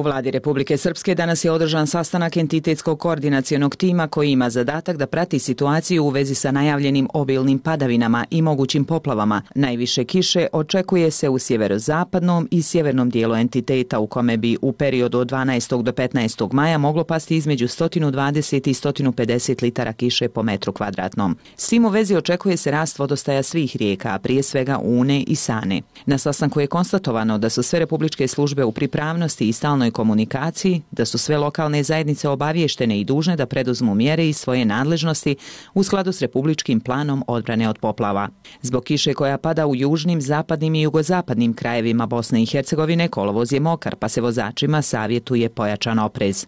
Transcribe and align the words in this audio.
U 0.00 0.02
vladi 0.02 0.30
Republike 0.30 0.76
Srpske 0.76 1.14
danas 1.14 1.44
je 1.44 1.50
održan 1.50 1.86
sastanak 1.86 2.36
entitetskog 2.36 2.98
koordinacijonog 3.00 3.76
tima 3.76 4.08
koji 4.08 4.30
ima 4.30 4.50
zadatak 4.50 4.96
da 4.96 5.06
prati 5.06 5.38
situaciju 5.38 6.04
u 6.04 6.08
vezi 6.08 6.34
sa 6.34 6.50
najavljenim 6.50 7.08
obilnim 7.14 7.58
padavinama 7.58 8.26
i 8.30 8.42
mogućim 8.42 8.84
poplavama. 8.84 9.42
Najviše 9.54 10.04
kiše 10.04 10.46
očekuje 10.52 11.10
se 11.10 11.28
u 11.28 11.38
sjeverozapadnom 11.38 12.48
i 12.50 12.62
sjevernom 12.62 13.10
dijelu 13.10 13.34
entiteta 13.34 13.98
u 13.98 14.06
kome 14.06 14.36
bi 14.36 14.56
u 14.62 14.72
periodu 14.72 15.18
od 15.18 15.30
12. 15.30 15.82
do 15.82 15.92
15. 15.92 16.52
maja 16.52 16.78
moglo 16.78 17.04
pasti 17.04 17.36
između 17.36 17.68
120 17.68 18.68
i 18.68 18.74
150 18.74 19.62
litara 19.62 19.92
kiše 19.92 20.28
po 20.28 20.42
metru 20.42 20.72
kvadratnom. 20.72 21.36
S 21.56 21.68
tim 21.68 21.84
u 21.84 21.88
vezi 21.88 22.16
očekuje 22.16 22.56
se 22.56 22.70
rast 22.70 22.98
vodostaja 22.98 23.42
svih 23.42 23.76
rijeka, 23.76 24.14
a 24.14 24.18
prije 24.18 24.42
svega 24.42 24.78
Une 24.82 25.20
i 25.20 25.36
Sane. 25.36 25.82
Na 26.06 26.18
sastanku 26.18 26.60
je 26.60 26.66
konstatovano 26.66 27.38
da 27.38 27.50
su 27.50 27.62
sve 27.62 27.78
republičke 27.78 28.28
službe 28.28 28.64
u 28.64 28.72
pripravnosti 28.72 29.48
i 29.48 29.52
stalnoj 29.52 29.89
lokalnoj 29.90 30.10
komunikaciji, 30.10 30.82
da 30.90 31.04
su 31.04 31.18
sve 31.18 31.38
lokalne 31.38 31.82
zajednice 31.82 32.28
obaviještene 32.28 33.00
i 33.00 33.04
dužne 33.04 33.36
da 33.36 33.46
preduzmu 33.46 33.94
mjere 33.94 34.28
i 34.28 34.32
svoje 34.32 34.64
nadležnosti 34.64 35.36
u 35.74 35.82
skladu 35.82 36.12
s 36.12 36.22
republičkim 36.22 36.80
planom 36.80 37.24
odbrane 37.26 37.68
od 37.68 37.78
poplava. 37.78 38.28
Zbog 38.62 38.84
kiše 38.84 39.14
koja 39.14 39.38
pada 39.38 39.66
u 39.66 39.76
južnim, 39.76 40.20
zapadnim 40.20 40.74
i 40.74 40.82
jugozapadnim 40.82 41.54
krajevima 41.54 42.06
Bosne 42.06 42.42
i 42.42 42.46
Hercegovine, 42.46 43.08
kolovoz 43.08 43.52
je 43.52 43.60
mokar, 43.60 43.96
pa 43.96 44.08
se 44.08 44.20
vozačima 44.20 44.82
savjetuje 44.82 45.48
pojačan 45.48 45.98
oprez. 45.98 46.46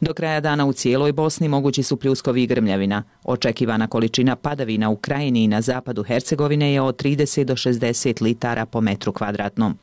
Do 0.00 0.14
kraja 0.14 0.40
dana 0.40 0.66
u 0.66 0.72
cijeloj 0.72 1.12
Bosni 1.12 1.48
mogući 1.48 1.82
su 1.82 1.96
pljuskovi 1.96 2.42
i 2.42 2.46
grmljavina. 2.46 3.02
Očekivana 3.24 3.86
količina 3.86 4.36
padavina 4.36 4.90
u 4.90 4.96
krajini 4.96 5.44
i 5.44 5.48
na 5.48 5.60
zapadu 5.60 6.02
Hercegovine 6.02 6.72
je 6.72 6.80
od 6.80 7.02
30 7.02 7.44
do 7.44 7.54
60 7.54 8.22
litara 8.22 8.66
po 8.66 8.80
metru 8.80 9.12
kvadratnom. 9.12 9.78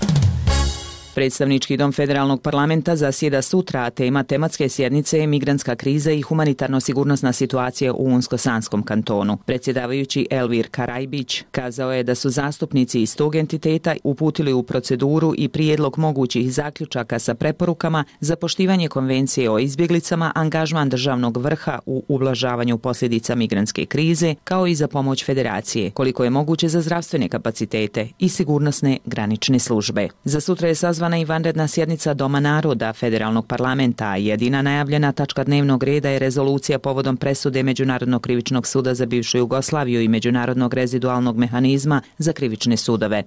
Predstavnički 1.16 1.78
dom 1.78 1.92
federalnog 1.92 2.42
parlamenta 2.42 2.96
zasjeda 2.96 3.42
sutra, 3.42 3.84
a 3.84 3.90
tema 3.90 4.24
tematske 4.24 4.70
sjednice 4.70 5.20
je 5.20 5.28
migrantska 5.28 5.76
kriza 5.76 6.12
i 6.12 6.22
humanitarno-sigurnosna 6.22 7.34
situacija 7.34 7.94
u 7.94 8.06
Unsko-Sanskom 8.06 8.84
kantonu. 8.84 9.38
Predsjedavajući 9.46 10.28
Elvir 10.30 10.68
Karajbić 10.72 11.44
kazao 11.52 11.94
je 11.94 12.04
da 12.04 12.16
su 12.16 12.30
zastupnici 12.30 13.02
iz 13.02 13.16
tog 13.16 13.36
entiteta 13.36 13.96
uputili 14.04 14.54
u 14.54 14.64
proceduru 14.64 15.34
i 15.38 15.48
prijedlog 15.48 15.98
mogućih 15.98 16.54
zaključaka 16.54 17.20
sa 17.20 17.34
preporukama 17.34 18.04
za 18.20 18.36
poštivanje 18.36 18.88
konvencije 18.88 19.50
o 19.50 19.60
izbjeglicama, 19.60 20.32
angažman 20.36 20.90
državnog 20.90 21.38
vrha 21.38 21.80
u 21.86 22.04
ublažavanju 22.08 22.78
posljedica 22.78 23.36
migrantske 23.36 23.86
krize, 23.86 24.36
kao 24.44 24.68
i 24.68 24.76
za 24.76 24.88
pomoć 24.88 25.26
federacije, 25.26 25.92
koliko 25.92 26.24
je 26.24 26.30
moguće 26.30 26.68
za 26.68 26.82
zdravstvene 26.82 27.30
kapacitete 27.30 28.08
i 28.20 28.30
sigurnosne 28.30 28.98
granične 29.06 29.60
službe. 29.60 30.08
Za 30.24 30.42
sutra 30.42 30.68
je 30.68 30.76
sazvan 30.76 31.01
sazvana 31.02 31.18
i 31.18 31.26
vanredna 31.26 31.68
sjednica 31.68 32.14
Doma 32.14 32.40
naroda 32.40 32.94
Federalnog 32.94 33.48
parlamenta, 33.48 34.16
jedina 34.16 34.62
najavljena 34.62 35.12
tačka 35.12 35.44
dnevnog 35.44 35.84
reda 35.84 36.10
je 36.10 36.20
rezolucija 36.20 36.80
povodom 36.80 37.18
presude 37.18 37.64
Međunarodnog 37.64 38.22
krivičnog 38.22 38.68
suda 38.68 38.94
za 38.94 39.06
bivšu 39.06 39.38
Jugoslaviju 39.38 40.02
i 40.02 40.08
Međunarodnog 40.08 40.74
rezidualnog 40.74 41.38
mehanizma 41.38 42.02
za 42.18 42.34
krivične 42.34 42.78
sudove. 42.78 43.24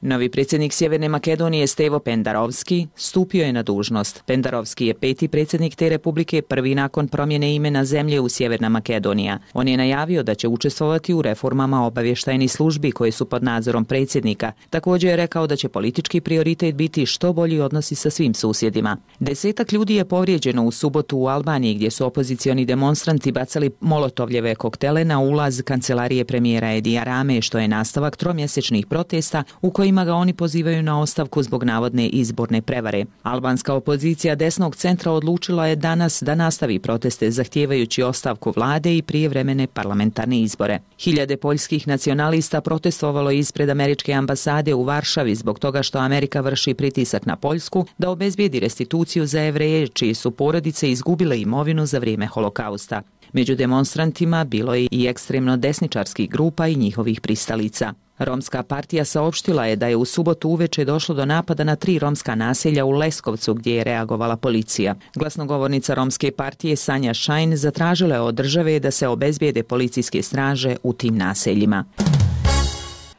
Novi 0.00 0.28
predsjednik 0.28 0.72
Sjeverne 0.72 1.08
Makedonije 1.08 1.66
Stevo 1.66 1.98
Pendarovski 1.98 2.86
stupio 2.96 3.44
je 3.44 3.52
na 3.52 3.62
dužnost. 3.62 4.22
Pendarovski 4.26 4.86
je 4.86 4.94
peti 4.94 5.28
predsjednik 5.28 5.74
te 5.74 5.88
republike 5.88 6.42
prvi 6.42 6.74
nakon 6.74 7.08
promjene 7.08 7.54
imena 7.54 7.84
zemlje 7.84 8.20
u 8.20 8.28
Sjeverna 8.28 8.68
Makedonija. 8.68 9.38
On 9.54 9.68
je 9.68 9.76
najavio 9.76 10.22
da 10.22 10.34
će 10.34 10.48
učestvovati 10.48 11.14
u 11.14 11.22
reformama 11.22 11.86
obavještajnih 11.86 12.52
službi 12.52 12.92
koje 12.92 13.12
su 13.12 13.24
pod 13.26 13.42
nadzorom 13.42 13.84
predsjednika. 13.84 14.52
Također 14.70 15.10
je 15.10 15.16
rekao 15.16 15.46
da 15.46 15.56
će 15.56 15.68
politički 15.68 16.20
prioritet 16.20 16.74
biti 16.74 17.06
što 17.06 17.32
bolji 17.32 17.60
odnosi 17.60 17.94
sa 17.94 18.10
svim 18.10 18.34
susjedima. 18.34 18.96
Desetak 19.18 19.72
ljudi 19.72 19.94
je 19.94 20.04
povrijeđeno 20.04 20.64
u 20.64 20.70
subotu 20.70 21.18
u 21.18 21.26
Albaniji 21.26 21.74
gdje 21.74 21.90
su 21.90 22.06
opozicioni 22.06 22.64
demonstranti 22.64 23.32
bacali 23.32 23.70
molotovljeve 23.80 24.54
koktele 24.54 25.04
na 25.04 25.20
ulaz 25.20 25.62
kancelarije 25.62 26.24
premijera 26.24 26.72
Edi 26.72 27.00
Rame 27.04 27.42
što 27.42 27.58
je 27.58 27.68
nastavak 27.68 28.16
tromjesečnih 28.16 28.86
protesta 28.86 29.44
u 29.62 29.70
kojima 29.70 29.85
kojima 29.86 30.04
ga 30.04 30.14
oni 30.14 30.32
pozivaju 30.32 30.82
na 30.82 31.00
ostavku 31.00 31.42
zbog 31.42 31.64
navodne 31.64 32.08
izborne 32.08 32.62
prevare. 32.62 33.04
Albanska 33.22 33.74
opozicija 33.74 34.34
desnog 34.34 34.76
centra 34.76 35.12
odlučila 35.12 35.66
je 35.66 35.76
danas 35.76 36.22
da 36.22 36.34
nastavi 36.34 36.78
proteste 36.78 37.30
zahtijevajući 37.30 38.02
ostavku 38.02 38.52
vlade 38.56 38.96
i 38.96 39.02
prijevremene 39.02 39.66
parlamentarne 39.66 40.40
izbore. 40.40 40.78
Hiljade 40.98 41.36
poljskih 41.36 41.88
nacionalista 41.88 42.60
protestovalo 42.60 43.30
ispred 43.30 43.70
američke 43.70 44.12
ambasade 44.12 44.74
u 44.74 44.82
Varšavi 44.82 45.34
zbog 45.34 45.58
toga 45.58 45.82
što 45.82 45.98
Amerika 45.98 46.40
vrši 46.40 46.74
pritisak 46.74 47.26
na 47.26 47.36
Poljsku 47.36 47.86
da 47.98 48.10
obezbijedi 48.10 48.60
restituciju 48.60 49.26
za 49.26 49.42
evreje 49.42 49.88
čiji 49.88 50.14
su 50.14 50.30
porodice 50.30 50.90
izgubile 50.90 51.40
imovinu 51.40 51.86
za 51.86 51.98
vrijeme 51.98 52.26
holokausta. 52.26 53.02
Među 53.32 53.54
demonstrantima 53.54 54.44
bilo 54.44 54.74
je 54.74 54.88
i 54.90 55.06
ekstremno 55.06 55.56
desničarskih 55.56 56.30
grupa 56.30 56.66
i 56.66 56.76
njihovih 56.76 57.20
pristalica. 57.20 57.94
Romska 58.18 58.62
partija 58.62 59.04
saopštila 59.04 59.66
je 59.66 59.76
da 59.76 59.86
je 59.86 59.96
u 59.96 60.04
subotu 60.04 60.48
uveče 60.48 60.84
došlo 60.84 61.14
do 61.14 61.24
napada 61.24 61.64
na 61.64 61.76
tri 61.76 61.98
romska 61.98 62.34
naselja 62.34 62.84
u 62.84 62.90
Leskovcu 62.90 63.54
gdje 63.54 63.74
je 63.76 63.84
reagovala 63.84 64.36
policija. 64.36 64.94
Glasnogovornica 65.14 65.94
Romske 65.94 66.30
partije 66.30 66.76
Sanja 66.76 67.14
Šajn 67.14 67.56
zatražila 67.56 68.14
je 68.14 68.20
od 68.20 68.34
države 68.34 68.80
da 68.80 68.90
se 68.90 69.08
obezbijede 69.08 69.62
policijske 69.62 70.22
straže 70.22 70.76
u 70.82 70.92
tim 70.92 71.16
naseljima. 71.16 71.84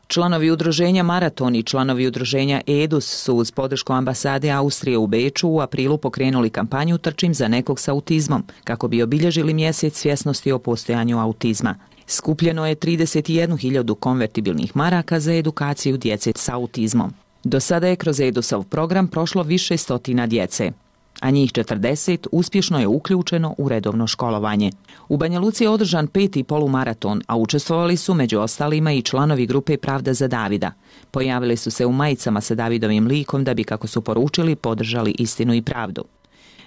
Članovi 0.08 0.52
udruženja 0.52 1.04
Maraton 1.04 1.56
i 1.56 1.64
članovi 1.64 2.08
udruženja 2.08 2.62
EDUS 2.68 3.24
su 3.24 3.36
uz 3.36 3.52
podršku 3.52 3.94
ambasade 3.94 4.52
Austrije 4.52 4.98
u 4.98 5.08
Beču 5.08 5.50
u 5.50 5.60
aprilu 5.60 5.98
pokrenuli 5.98 6.50
kampanju 6.50 6.98
Trčim 6.98 7.34
za 7.34 7.48
nekog 7.48 7.80
sa 7.80 7.92
autizmom, 7.92 8.44
kako 8.64 8.88
bi 8.88 9.04
obilježili 9.04 9.54
mjesec 9.54 9.98
svjesnosti 10.00 10.52
o 10.52 10.60
postojanju 10.60 11.20
autizma. 11.20 11.76
Skupljeno 12.08 12.68
je 12.68 12.76
31.000 12.76 13.96
konvertibilnih 13.96 14.76
maraka 14.76 15.20
za 15.20 15.34
edukaciju 15.34 15.98
djece 15.98 16.32
sa 16.36 16.56
autizmom. 16.56 17.14
Do 17.44 17.60
sada 17.60 17.88
je 17.88 17.96
kroz 17.96 18.20
EDUSAV 18.20 18.64
program 18.64 19.08
prošlo 19.08 19.44
više 19.44 19.78
stotina 19.78 20.28
djece, 20.28 20.72
a 21.20 21.32
njih 21.32 21.52
40 21.52 22.28
uspješno 22.32 22.80
je 22.80 22.88
uključeno 22.88 23.56
u 23.58 23.70
redovno 23.70 24.08
školovanje. 24.08 24.72
U 25.10 25.18
Banja 25.18 25.40
Luci 25.40 25.64
je 25.64 25.70
održan 25.70 26.08
peti 26.08 26.44
polumaraton, 26.44 27.22
a 27.28 27.38
učestvovali 27.38 27.98
su 27.98 28.14
među 28.14 28.40
ostalima 28.40 28.92
i 28.92 29.02
članovi 29.02 29.46
grupe 29.46 29.78
Pravda 29.78 30.14
za 30.14 30.28
Davida. 30.28 30.72
Pojavili 31.12 31.58
su 31.58 31.72
se 31.72 31.86
u 31.86 31.92
majicama 31.92 32.42
sa 32.42 32.56
Davidovim 32.56 33.08
likom 33.08 33.44
da 33.44 33.54
bi, 33.54 33.64
kako 33.64 33.88
su 33.88 34.02
poručili, 34.02 34.56
podržali 34.56 35.16
istinu 35.20 35.54
i 35.54 35.62
pravdu. 35.62 36.04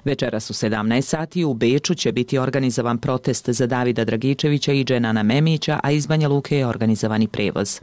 Večeras 0.04 0.50
u 0.50 0.52
17 0.52 1.02
sati 1.02 1.44
u 1.44 1.54
Beču 1.54 1.94
će 1.94 2.12
biti 2.12 2.38
organizovan 2.38 2.98
protest 2.98 3.48
za 3.48 3.66
Davida 3.66 4.04
Dragičevića 4.04 4.72
i 4.72 4.84
Dženana 4.84 5.22
Memića, 5.22 5.80
a 5.82 5.90
iz 5.90 6.06
Banja 6.06 6.28
Luke 6.28 6.56
je 6.56 6.66
organizovani 6.66 7.28
prevoz. 7.28 7.80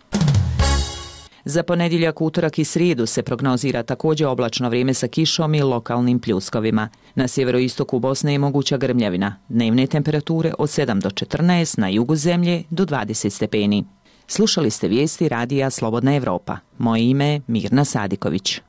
Za 1.46 1.64
ponedjeljak, 1.64 2.22
utorak 2.22 2.60
i 2.60 2.64
srijedu 2.64 3.06
se 3.06 3.24
prognozira 3.24 3.84
također 3.84 4.28
oblačno 4.28 4.70
vrijeme 4.70 4.94
sa 4.94 5.08
kišom 5.08 5.56
i 5.56 5.62
lokalnim 5.62 6.20
pljuskovima. 6.20 6.90
Na 7.16 7.28
sjeveroistoku 7.28 8.00
Bosne 8.00 8.32
je 8.32 8.40
moguća 8.40 8.78
grmljavina. 8.78 9.36
Dnevne 9.50 9.88
temperature 9.88 10.54
od 10.58 10.70
7 10.70 11.02
do 11.02 11.10
14, 11.10 11.80
na 11.80 11.90
jugu 11.90 12.16
zemlje 12.16 12.64
do 12.70 12.86
20 12.86 13.30
stepeni. 13.30 13.86
Slušali 14.28 14.70
ste 14.70 14.88
vijesti 14.88 15.30
radija 15.30 15.70
Slobodna 15.70 16.16
Evropa. 16.16 16.58
Moje 16.78 17.10
ime 17.10 17.26
je 17.26 17.42
Mirna 17.48 17.86
Sadiković. 17.86 18.62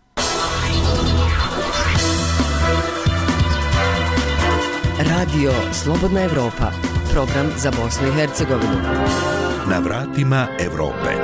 Radio 4.99 5.53
Slobodna 5.73 6.23
Evropa, 6.23 6.73
program 7.13 7.47
za 7.57 7.71
Bosnu 7.71 8.09
i 8.09 8.11
Hercegovinu. 8.11 8.83
Na 9.71 9.79
vratima 9.79 10.47
Evrope. 10.61 11.15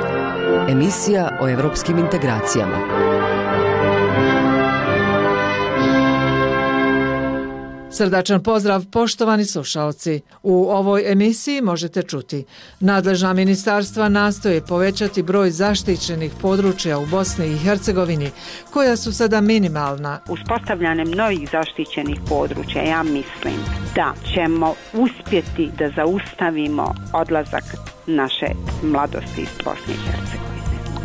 Emisija 0.69 1.37
o 1.41 1.49
evropskim 1.49 1.97
integracijama. 1.97 2.77
Srdačan 7.95 8.43
pozdrav 8.43 8.85
poštovani 8.91 9.45
slušalci. 9.45 10.21
U 10.43 10.69
ovoj 10.69 11.11
emisiji 11.11 11.61
možete 11.61 12.03
čuti 12.03 12.43
nadležna 12.79 13.33
ministarstva 13.33 14.09
nastoje 14.09 14.61
povećati 14.61 15.23
broj 15.23 15.49
zaštićenih 15.49 16.31
područja 16.41 16.99
u 16.99 17.05
Bosni 17.05 17.47
i 17.47 17.57
Hercegovini 17.57 18.31
koja 18.71 18.95
su 18.95 19.13
sada 19.13 19.41
minimalna. 19.41 20.19
Uspostavljanjem 20.29 21.11
novih 21.11 21.49
zaštićenih 21.51 22.19
područja 22.29 22.83
ja 22.83 23.03
mislim 23.03 23.55
da 23.95 24.13
ćemo 24.33 24.73
uspjeti 24.93 25.71
da 25.79 25.89
zaustavimo 25.95 26.93
odlazak 27.13 27.63
naše 28.07 28.47
mladosti 28.83 29.41
iz 29.41 29.49
Bosne 29.65 29.93
i 29.93 30.11
Hercegovine 30.11 30.44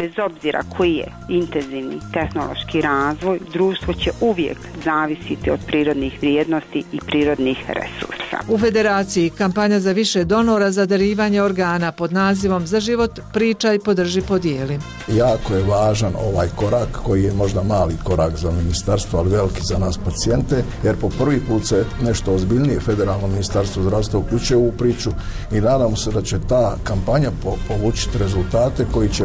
Bez 0.00 0.12
obzira 0.24 0.62
koji 0.76 0.94
je 0.94 1.12
intenzivni 1.28 2.00
tehnološki 2.12 2.80
razvoj, 2.80 3.38
društvo 3.52 3.94
će 3.94 4.10
uvijek 4.20 4.58
zavisiti 4.84 5.50
od 5.50 5.60
prirodnih 5.66 6.18
vrijednosti 6.20 6.84
i 6.92 6.98
prirodnih 7.06 7.58
resursa. 7.68 8.36
U 8.48 8.58
Federaciji 8.58 9.30
kampanja 9.30 9.80
za 9.80 9.92
više 9.92 10.24
donora 10.24 10.70
za 10.70 10.86
darivanje 10.86 11.42
organa 11.42 11.92
pod 11.92 12.12
nazivom 12.12 12.66
Za 12.66 12.80
život 12.80 13.20
priča 13.32 13.72
i 13.72 13.78
podrži 13.78 14.20
podijeli. 14.20 14.78
Jako 15.08 15.54
je 15.54 15.64
važan 15.64 16.12
ovaj 16.16 16.48
korak 16.56 16.88
koji 17.04 17.22
je 17.22 17.32
možda 17.32 17.62
mali 17.62 17.94
korak 18.04 18.36
za 18.36 18.50
ministarstvo, 18.50 19.18
ali 19.18 19.30
veliki 19.30 19.60
za 19.62 19.78
nas 19.78 19.98
pacijente, 20.04 20.64
jer 20.84 20.96
po 20.96 21.08
prvi 21.08 21.40
put 21.48 21.66
se 21.66 21.84
nešto 22.02 22.32
ozbiljnije 22.32 22.80
federalno 22.80 23.26
ministarstvo 23.26 23.82
zdravstva 23.82 24.20
uključuje 24.20 24.58
u 24.58 24.72
priču 24.72 25.10
i 25.52 25.60
nadamo 25.60 25.96
se 25.96 26.10
da 26.10 26.22
će 26.22 26.38
ta 26.48 26.76
kampanja 26.84 27.30
povučiti 27.68 28.18
rezultate 28.18 28.86
koji 28.92 29.08
će 29.08 29.24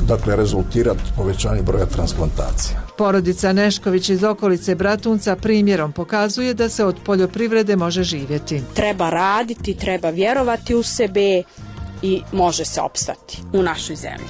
dakle 0.00 0.36
rezultirati 0.36 1.02
povećanje 1.16 1.62
broja 1.62 1.86
transplantacija. 1.86 2.80
Porodica 2.98 3.52
Nešković 3.52 4.08
iz 4.08 4.24
okolice 4.24 4.74
Bratunca 4.74 5.36
primjerom 5.36 5.92
pokazuje 5.92 6.54
da 6.54 6.68
se 6.68 6.84
od 6.84 6.96
poljoprivrede 7.04 7.76
može 7.76 8.02
živjeti. 8.02 8.62
Treba 8.74 9.10
raditi, 9.10 9.74
treba 9.74 10.10
vjerovati 10.10 10.74
u 10.74 10.82
sebe 10.82 11.42
i 12.02 12.22
može 12.32 12.64
se 12.64 12.80
opstati 12.80 13.42
u 13.52 13.62
našoj 13.62 13.96
zemlji. 13.96 14.28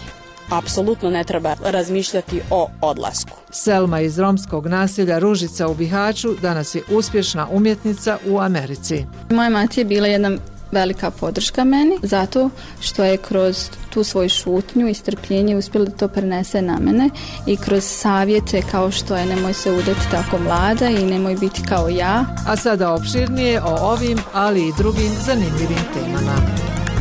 Apsolutno 0.50 1.10
ne 1.10 1.24
treba 1.24 1.54
razmišljati 1.64 2.40
o 2.50 2.70
odlasku. 2.80 3.36
Selma 3.50 4.00
iz 4.00 4.18
romskog 4.18 4.66
nasilja 4.66 5.18
Ružica 5.18 5.68
u 5.68 5.74
Bihaću 5.74 6.34
danas 6.42 6.74
je 6.74 6.82
uspješna 6.90 7.48
umjetnica 7.50 8.18
u 8.26 8.38
Americi. 8.38 9.04
Moja 9.30 9.50
mati 9.50 9.80
je 9.80 9.84
bila 9.84 10.06
jedna 10.06 10.30
velika 10.72 11.10
podrška 11.10 11.64
meni 11.64 11.98
zato 12.02 12.50
što 12.80 13.04
je 13.04 13.16
kroz 13.16 13.70
tu 13.90 14.04
svoju 14.04 14.28
šutnju 14.28 14.88
i 14.88 14.94
strpljenje 14.94 15.56
uspjela 15.56 15.86
da 15.86 15.96
to 15.96 16.08
prenese 16.08 16.62
na 16.62 16.78
mene 16.78 17.10
i 17.46 17.56
kroz 17.56 17.84
savjete 17.84 18.62
kao 18.70 18.90
što 18.90 19.16
je 19.16 19.26
nemoj 19.26 19.52
se 19.52 19.72
udati 19.72 20.10
tako 20.10 20.38
mlada 20.38 20.88
i 20.88 21.06
nemoj 21.06 21.34
biti 21.34 21.62
kao 21.68 21.88
ja. 21.88 22.24
A 22.46 22.56
sada 22.56 22.92
opširnije 22.92 23.62
o 23.62 23.76
ovim, 23.80 24.18
ali 24.32 24.68
i 24.68 24.72
drugim 24.78 25.12
zanimljivim 25.26 25.84
temama. 25.94 26.34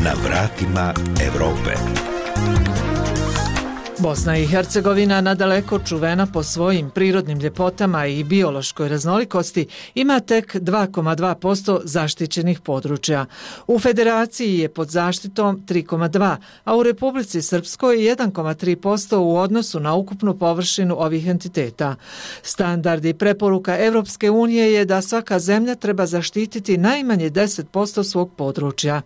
Na 0.04 0.14
vratima 0.24 0.94
Evrope. 1.28 2.17
Bosna 4.00 4.38
i 4.38 4.46
Hercegovina, 4.46 5.22
nadaleko 5.22 5.80
čuvena 5.80 6.28
po 6.34 6.44
svojim 6.44 6.90
prirodnim 6.90 7.40
ljepotama 7.40 8.06
i 8.06 8.24
biološkoj 8.24 8.90
raznolikosti, 8.90 9.68
ima 9.96 10.20
tek 10.20 10.56
2,2% 10.56 11.80
zaštićenih 11.84 12.60
područja. 12.60 13.26
U 13.68 13.80
federaciji 13.80 14.60
je 14.60 14.70
pod 14.70 14.90
zaštitom 14.90 15.62
3,2%, 15.68 16.36
a 16.64 16.76
u 16.76 16.84
Republici 16.84 17.42
Srpskoj 17.42 17.98
1,3% 17.98 19.16
u 19.16 19.38
odnosu 19.38 19.80
na 19.80 19.96
ukupnu 19.96 20.38
površinu 20.38 20.96
ovih 21.00 21.28
entiteta. 21.28 21.96
Standard 22.42 23.06
i 23.06 23.14
preporuka 23.14 23.78
Evropske 23.78 24.32
unije 24.32 24.74
je 24.74 24.86
da 24.86 25.02
svaka 25.02 25.40
zemlja 25.40 25.76
treba 25.76 26.06
zaštititi 26.06 26.78
najmanje 26.78 27.30
10% 27.30 28.04
svog 28.04 28.32
područja. 28.36 29.02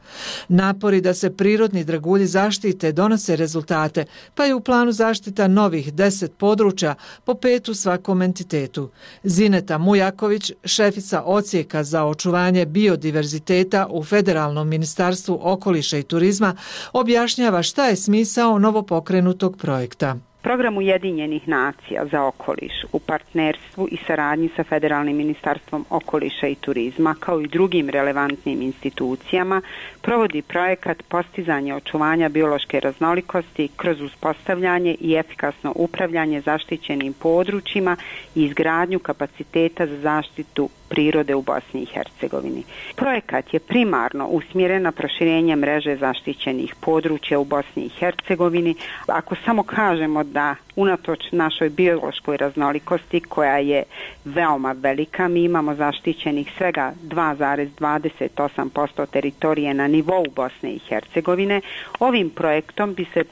Napori 0.47 1.01
da 1.01 1.13
se 1.13 1.37
prirodni 1.37 1.83
dragulji 1.83 2.27
zaštite 2.27 2.91
donose 2.91 3.35
rezultate, 3.35 4.05
pa 4.35 4.45
je 4.45 4.55
u 4.55 4.61
planu 4.61 4.80
planu 4.81 4.91
zaštita 4.91 5.47
novih 5.47 5.93
deset 5.93 6.37
područja 6.37 6.95
po 7.23 7.33
petu 7.33 7.73
svakom 7.73 8.21
entitetu. 8.21 8.89
Zineta 9.23 9.77
Mujaković, 9.77 10.51
šefica 10.65 11.21
ocijeka 11.25 11.83
za 11.83 12.05
očuvanje 12.05 12.65
biodiverziteta 12.65 13.87
u 13.89 14.03
Federalnom 14.03 14.67
ministarstvu 14.67 15.39
okoliša 15.41 15.97
i 15.97 16.03
turizma, 16.03 16.55
objašnjava 16.93 17.63
šta 17.63 17.85
je 17.85 17.95
smisao 17.95 18.59
novopokrenutog 18.59 19.57
projekta. 19.57 20.15
Program 20.41 20.77
Ujedinjenih 20.77 21.47
nacija 21.47 22.05
za 22.05 22.23
okoliš 22.23 22.73
u 22.91 22.99
partnerstvu 22.99 23.87
i 23.91 23.97
saradnji 24.07 24.49
sa 24.55 24.63
Federalnim 24.63 25.17
ministarstvom 25.17 25.85
okoliša 25.89 26.47
i 26.47 26.55
turizma 26.55 27.15
kao 27.19 27.41
i 27.41 27.47
drugim 27.47 27.89
relevantnim 27.89 28.61
institucijama 28.61 29.61
provodi 30.01 30.41
projekat 30.41 31.03
postizanja 31.03 31.75
očuvanja 31.75 32.29
biološke 32.29 32.79
raznolikosti 32.79 33.69
kroz 33.75 34.01
uspostavljanje 34.01 34.95
i 34.99 35.13
efikasno 35.13 35.73
upravljanje 35.75 36.41
zaštićenim 36.41 37.13
područjima 37.13 37.95
i 38.35 38.45
izgradnju 38.45 38.99
kapaciteta 38.99 39.87
za 39.87 39.97
zaštitu 39.97 40.69
prirode 40.91 41.35
u 41.35 41.41
Bosni 41.41 41.81
i 41.81 41.85
Hercegovini. 41.85 42.63
Projekat 42.95 43.53
je 43.53 43.59
primarno 43.59 44.27
usmjeren 44.27 44.83
na 44.83 44.91
proširenje 44.91 45.55
mreže 45.55 45.95
zaštićenih 45.95 46.75
područja 46.81 47.39
u 47.39 47.45
Bosni 47.45 47.83
i 47.83 47.89
Hercegovini. 47.89 48.75
Ako 49.07 49.35
samo 49.45 49.63
kažemo 49.63 50.23
da 50.23 50.55
unatoč 50.75 51.31
našoj 51.31 51.69
biološkoj 51.69 52.37
raznolikosti 52.37 53.19
koja 53.19 53.57
je 53.57 53.83
veoma 54.25 54.71
velika, 54.71 55.27
mi 55.27 55.43
imamo 55.43 55.75
zaštićenih 55.75 56.51
svega 56.57 56.93
2,28% 57.03 59.05
teritorije 59.05 59.73
na 59.73 59.87
nivou 59.87 60.25
Bosne 60.35 60.71
i 60.71 60.79
Hercegovine. 60.79 61.61
Ovim 61.99 62.29
projektom 62.29 62.93
bi 62.93 63.05
se 63.13 63.23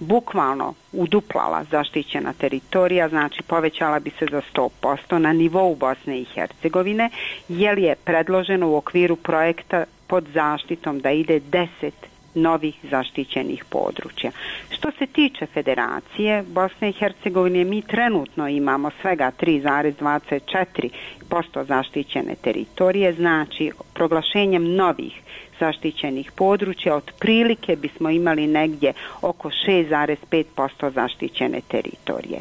bukvalno 0.00 0.74
uduplala 0.92 1.64
zaštićena 1.70 2.32
teritorija, 2.32 3.08
znači 3.08 3.42
povećala 3.42 3.98
bi 3.98 4.10
se 4.10 4.26
za 4.30 4.40
100% 4.54 5.18
na 5.18 5.32
nivou 5.32 5.74
Bosne 5.74 6.20
i 6.20 6.24
Hercegovine, 6.24 7.10
jer 7.48 7.78
je 7.78 7.94
predloženo 8.04 8.68
u 8.68 8.76
okviru 8.76 9.16
projekta 9.16 9.84
pod 10.06 10.24
zaštitom 10.34 11.00
da 11.00 11.10
ide 11.10 11.40
10 11.40 11.90
novih 12.34 12.74
zaštićenih 12.90 13.64
područja. 13.64 14.30
Što 14.70 14.90
se 14.98 15.06
tiče 15.06 15.46
federacije 15.46 16.42
Bosne 16.42 16.88
i 16.88 16.92
Hercegovine, 16.92 17.64
mi 17.64 17.82
trenutno 17.82 18.48
imamo 18.48 18.90
svega 19.00 19.32
3,24% 19.40 21.66
zaštićene 21.66 22.34
teritorije, 22.42 23.12
znači 23.12 23.70
proglašenjem 23.94 24.74
novih 24.74 25.20
zaštićenih 25.60 26.32
područja, 26.32 26.96
otprilike 26.96 27.76
bismo 27.76 28.10
imali 28.10 28.46
negdje 28.46 28.92
oko 29.22 29.50
6,5% 29.50 30.92
zaštićene 30.92 31.60
teritorije. 31.68 32.40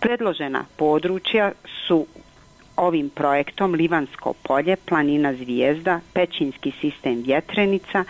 Predložena 0.00 0.64
područja 0.76 1.52
su 1.86 2.06
ovim 2.76 3.10
projektom 3.10 3.74
Livansko 3.74 4.34
polje, 4.42 4.76
planina 4.76 5.34
zvijezda, 5.34 6.00
pećinski 6.12 6.72
sistem 6.80 7.22
vjetrenica, 7.22 8.04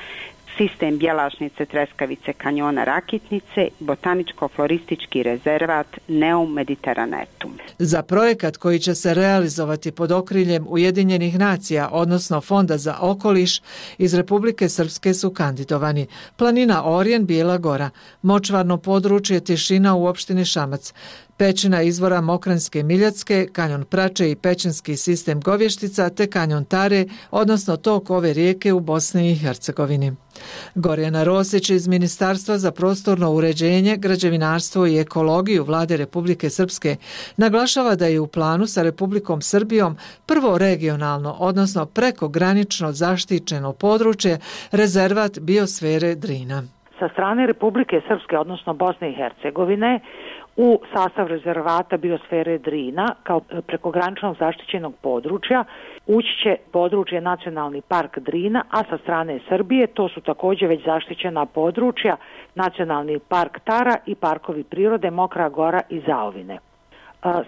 sistem 0.56 0.99
Bjelašnice, 0.99 1.66
Treskavice, 1.66 2.32
Kanjona, 2.32 2.84
Rakitnice, 2.84 3.69
botaničko-floristički 3.81 5.22
rezervat 5.22 5.87
Neum 6.08 6.52
Mediteranetum. 6.52 7.50
Za 7.79 8.03
projekat 8.03 8.56
koji 8.56 8.79
će 8.79 8.94
se 8.94 9.15
realizovati 9.15 9.93
pod 9.93 10.12
okriljem 10.12 10.67
Ujedinjenih 10.69 11.38
nacija, 11.38 11.88
odnosno 11.93 12.41
Fonda 12.41 12.79
za 12.79 12.96
okoliš, 13.00 13.60
iz 13.98 14.15
Republike 14.15 14.69
Srpske 14.69 15.15
su 15.15 15.31
kandidovani 15.31 16.06
Planina 16.36 16.84
Orijen, 16.84 17.26
Bijela 17.26 17.58
Gora, 17.58 17.91
močvarno 18.22 18.76
područje 18.76 19.41
Tišina 19.41 19.94
u 19.94 20.06
opštini 20.06 20.44
Šamac, 20.44 20.94
pećina 21.43 21.82
izvora 21.82 22.20
Mokranske 22.20 22.82
Miljacke, 22.82 23.46
kanjon 23.53 23.84
Prače 23.84 24.31
i 24.31 24.37
pećinski 24.37 24.96
sistem 24.96 25.41
Govještica 25.41 26.11
te 26.11 26.31
kanjon 26.31 26.65
Tare, 26.65 27.05
odnosno 27.31 27.77
tok 27.77 28.11
ove 28.11 28.32
rijeke 28.32 28.72
u 28.72 28.81
Bosni 28.81 29.31
i 29.31 29.34
Hercegovini. 29.34 30.13
Gorjana 30.75 31.25
Rosić 31.25 31.70
iz 31.70 31.89
Ministarstva 31.89 32.58
za 32.58 32.70
prostorno 32.70 33.32
uređenje, 33.32 33.96
građevinarstvo 33.96 34.87
i 34.87 34.99
ekologiju 34.99 35.65
Vlade 35.65 35.96
Republike 35.96 36.51
Srpske 36.51 36.96
naglašava 37.37 37.94
da 37.94 38.06
je 38.06 38.20
u 38.20 38.27
planu 38.27 38.67
sa 38.67 38.82
Republikom 38.82 39.43
Srbijom 39.43 39.96
prvo 40.27 40.58
regionalno, 40.58 41.37
odnosno 41.39 41.87
prekogranično 41.87 42.93
zaštićeno 42.93 43.72
područje 43.72 44.39
rezervat 44.72 45.39
biosfere 45.39 46.15
Drina. 46.15 46.63
Sa 46.99 47.08
strane 47.08 47.46
Republike 47.46 48.01
Srpske, 48.08 48.39
odnosno 48.39 48.75
Bosne 48.75 49.11
i 49.11 49.15
Hercegovine, 49.15 50.01
u 50.56 50.80
sastav 50.94 51.26
rezervata 51.26 51.96
biosfere 51.96 52.58
Drina 52.58 53.14
kao 53.22 53.40
e, 53.50 53.62
prekograničnog 53.62 54.36
zaštićenog 54.38 54.94
područja 55.02 55.64
ući 56.06 56.28
će 56.42 56.56
područje 56.72 57.20
Nacionalni 57.20 57.82
park 57.88 58.18
Drina, 58.18 58.64
a 58.70 58.82
sa 58.90 58.98
strane 58.98 59.40
Srbije 59.48 59.86
to 59.86 60.08
su 60.08 60.20
također 60.20 60.68
već 60.68 60.84
zaštićena 60.84 61.46
područja 61.46 62.16
Nacionalni 62.54 63.18
park 63.18 63.60
Tara 63.64 63.96
i 64.06 64.14
parkovi 64.14 64.64
prirode 64.64 65.10
Mokra 65.10 65.48
Gora 65.48 65.80
i 65.88 66.00
Zaovine. 66.06 66.54
E, 66.54 66.58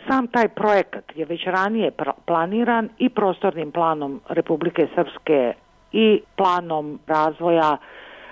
sam 0.09 0.27
taj 0.27 0.49
projekat 0.49 1.05
je 1.15 1.25
već 1.25 1.47
ranije 1.47 1.91
planiran 2.27 2.89
i 2.99 3.09
prostornim 3.09 3.73
planom 3.73 4.21
Republike 4.29 4.87
Srpske 4.95 5.53
i 5.93 6.21
planom 6.37 6.99
razvoja 7.07 7.77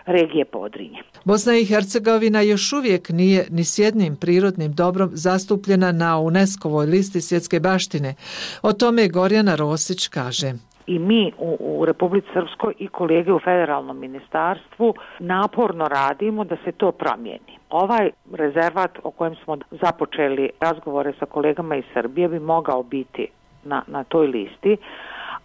regije 0.06 0.44
Podrinje. 0.44 0.99
Bosna 1.25 1.56
i 1.59 1.64
Hercegovina 1.64 2.40
još 2.40 2.73
uvijek 2.73 3.09
nije 3.09 3.47
ni 3.50 3.64
s 3.64 3.78
jednim 3.78 4.16
prirodnim 4.16 4.73
dobrom 4.73 5.11
zastupljena 5.12 5.92
na 5.92 6.21
UNESCO-voj 6.21 6.87
listi 6.87 7.21
svjetske 7.21 7.61
baštine. 7.61 8.14
O 8.62 8.73
tome 8.73 9.09
Gorjana 9.09 9.54
Rosić 9.54 10.09
kaže. 10.09 10.52
I 10.87 10.99
mi 10.99 11.32
u, 11.38 11.56
u 11.61 11.85
Republici 11.85 12.28
Srpskoj 12.32 12.75
i 12.78 12.88
kolege 12.88 13.32
u 13.32 13.38
federalnom 13.38 13.99
ministarstvu 13.99 14.94
naporno 15.18 15.88
radimo 15.88 16.44
da 16.44 16.56
se 16.64 16.73
to 16.73 16.92
promijeni. 16.92 17.59
Ovaj 17.71 18.11
rezervat 18.32 18.99
o 19.02 19.11
kojem 19.11 19.35
smo 19.44 19.56
započeli 19.71 20.50
razgovore 20.61 21.12
sa 21.18 21.26
kolegama 21.26 21.76
iz 21.76 21.85
Srbije 21.94 22.28
bi 22.28 22.38
mogao 22.38 22.82
biti 22.82 23.26
na, 23.64 23.82
na 23.87 24.04
toj 24.04 24.26
listi, 24.26 24.76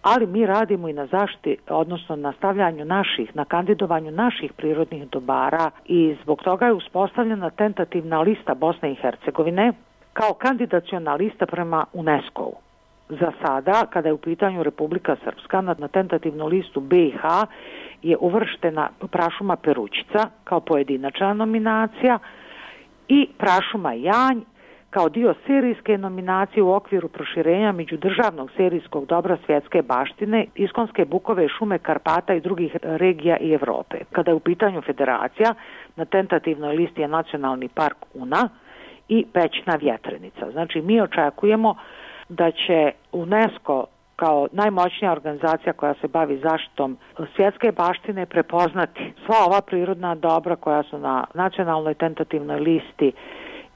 ali 0.02 0.26
mi 0.26 0.46
radimo 0.46 0.88
i 0.88 0.92
na 0.92 1.06
zaštiti, 1.06 1.56
odnosno 1.68 2.16
na 2.16 2.32
stavljanju 2.32 2.84
naših, 2.84 3.36
na 3.36 3.44
kandidovanju 3.44 4.10
naših 4.10 4.52
prirodnih 4.52 5.08
dobara 5.10 5.70
i 5.84 6.16
zbog 6.22 6.42
toga 6.42 6.66
je 6.66 6.72
uspostavljena 6.72 7.50
tentativna 7.50 8.20
lista 8.20 8.54
Bosne 8.54 8.92
i 8.92 8.94
Hercegovine 8.94 9.72
kao 10.12 10.34
kandidaciona 10.34 11.14
lista 11.14 11.46
prema 11.46 11.84
UNESCO-u. 11.92 12.54
Za 13.08 13.32
sada, 13.42 13.86
kada 13.90 14.08
je 14.08 14.12
u 14.12 14.18
pitanju 14.18 14.62
Republika 14.62 15.16
Srpska, 15.24 15.60
na, 15.60 15.88
tentativnu 15.88 16.46
listu 16.46 16.80
BiH 16.80 17.22
je 18.02 18.16
uvrštena 18.20 18.88
Prašuma 19.10 19.56
Perućica 19.56 20.30
kao 20.44 20.60
pojedinačna 20.60 21.32
nominacija 21.32 22.18
i 23.08 23.28
Prašuma 23.38 23.92
Janj 23.92 24.40
kao 24.90 25.08
dio 25.08 25.34
serijske 25.46 25.98
nominacije 25.98 26.62
u 26.62 26.72
okviru 26.72 27.08
proširenja 27.08 27.72
međudržavnog 27.72 28.50
serijskog 28.56 29.06
dobra 29.06 29.36
svjetske 29.46 29.82
baštine, 29.82 30.46
iskonske 30.54 31.04
bukove, 31.04 31.48
šume 31.48 31.78
Karpata 31.78 32.34
i 32.34 32.40
drugih 32.40 32.76
regija 32.82 33.36
i 33.40 33.52
Evrope. 33.52 33.98
Kada 34.12 34.30
je 34.30 34.34
u 34.34 34.40
pitanju 34.40 34.80
federacija, 34.80 35.54
na 35.96 36.04
tentativnoj 36.04 36.76
listi 36.76 37.00
je 37.00 37.08
Nacionalni 37.08 37.68
park 37.68 37.96
Una 38.14 38.48
i 39.08 39.26
Pećna 39.32 39.74
vjetrenica. 39.74 40.50
Znači, 40.50 40.80
mi 40.80 41.00
očekujemo 41.00 41.74
da 42.28 42.50
će 42.50 42.92
UNESCO 43.12 43.84
kao 44.16 44.48
najmoćnija 44.52 45.12
organizacija 45.12 45.72
koja 45.72 45.94
se 45.94 46.08
bavi 46.08 46.38
zaštitom 46.38 46.98
svjetske 47.36 47.72
baštine 47.72 48.26
prepoznati 48.26 49.12
sva 49.26 49.36
ova 49.46 49.60
prirodna 49.60 50.14
dobra 50.14 50.56
koja 50.56 50.82
su 50.82 50.98
na 50.98 51.24
nacionalnoj 51.34 51.94
tentativnoj 51.94 52.60
listi 52.60 53.12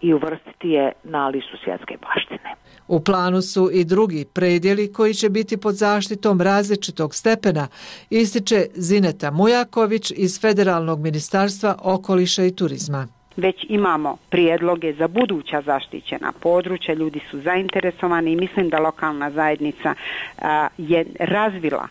i 0.03 0.15
uvrstiti 0.15 0.69
je 0.69 0.93
na 1.05 1.29
listu 1.29 1.57
svjetske 1.65 1.97
baštine. 2.03 2.55
U 2.89 3.01
planu 3.01 3.43
su 3.43 3.71
i 3.73 3.85
drugi 3.85 4.25
predjeli 4.33 4.93
koji 4.93 5.15
će 5.15 5.29
biti 5.29 5.57
pod 5.57 5.75
zaštitom 5.75 6.41
različitog 6.41 7.15
stepena, 7.15 7.69
ističe 8.11 8.67
Zineta 8.75 9.31
Mujaković 9.31 10.13
iz 10.17 10.41
Federalnog 10.41 11.01
ministarstva 11.01 11.77
okoliša 11.83 12.45
i 12.45 12.55
turizma. 12.55 13.07
Već 13.37 13.67
imamo 13.69 14.17
prijedloge 14.31 14.93
za 14.93 15.09
buduća 15.09 15.63
zaštićena 15.63 16.33
područja, 16.41 16.95
ljudi 16.95 17.21
su 17.31 17.41
zainteresovani 17.41 18.33
i 18.33 18.37
mislim 18.37 18.69
da 18.69 18.79
lokalna 18.79 19.31
zajednica 19.31 19.95
a, 20.39 20.69
je 20.79 21.05
razvila 21.21 21.89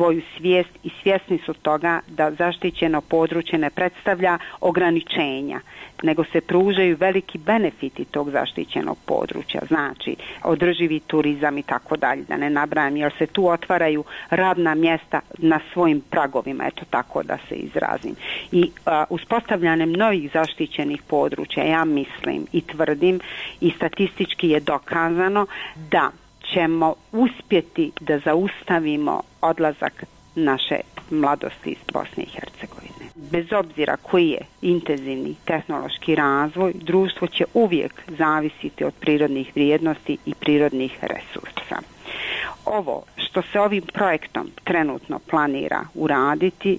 svoju 0.00 0.22
svijest 0.36 0.70
i 0.82 0.90
svjesni 1.02 1.38
su 1.46 1.54
toga 1.54 2.00
da 2.08 2.30
zaštićeno 2.30 3.00
područje 3.00 3.58
ne 3.58 3.70
predstavlja 3.70 4.38
ograničenja, 4.60 5.60
nego 6.02 6.24
se 6.24 6.40
pružaju 6.40 6.96
veliki 7.00 7.38
benefiti 7.38 8.04
tog 8.04 8.30
zaštićenog 8.30 8.98
područja, 9.06 9.60
znači 9.68 10.16
održivi 10.44 11.00
turizam 11.00 11.58
i 11.58 11.62
tako 11.62 11.96
dalje, 11.96 12.22
da 12.28 12.36
ne 12.36 12.50
nabrajam, 12.50 12.96
jer 12.96 13.12
se 13.18 13.26
tu 13.26 13.48
otvaraju 13.48 14.04
radna 14.30 14.74
mjesta 14.74 15.20
na 15.38 15.60
svojim 15.72 16.00
pragovima, 16.10 16.64
eto 16.66 16.84
tako 16.90 17.22
da 17.22 17.38
se 17.48 17.54
izrazim. 17.54 18.14
I 18.52 18.70
a, 18.86 19.04
uspostavljanjem 19.10 19.92
novih 19.92 20.30
zaštićenih 20.32 21.02
područja, 21.02 21.64
ja 21.64 21.84
mislim 21.84 22.46
i 22.52 22.60
tvrdim 22.60 23.20
i 23.60 23.70
statistički 23.70 24.48
je 24.48 24.60
dokazano 24.60 25.46
da 25.90 26.10
ćemo 26.54 26.94
uspjeti 27.12 27.92
da 28.00 28.18
zaustavimo 28.18 29.22
odlazak 29.40 30.04
naše 30.34 30.76
mladosti 31.10 31.70
iz 31.70 31.78
Bosne 31.92 32.22
i 32.22 32.26
Hercegovine. 32.26 33.10
Bez 33.14 33.52
obzira 33.52 33.96
koji 33.96 34.28
je 34.28 34.40
intenzivni 34.62 35.34
tehnološki 35.44 36.14
razvoj, 36.14 36.72
društvo 36.74 37.26
će 37.26 37.44
uvijek 37.54 37.92
zavisiti 38.18 38.84
od 38.84 38.94
prirodnih 39.00 39.52
vrijednosti 39.54 40.18
i 40.26 40.34
prirodnih 40.34 40.98
resursa. 41.02 41.76
Ovo 42.64 43.02
što 43.16 43.42
se 43.42 43.60
ovim 43.60 43.82
projektom 43.94 44.50
trenutno 44.64 45.18
planira 45.30 45.84
uraditi 45.94 46.78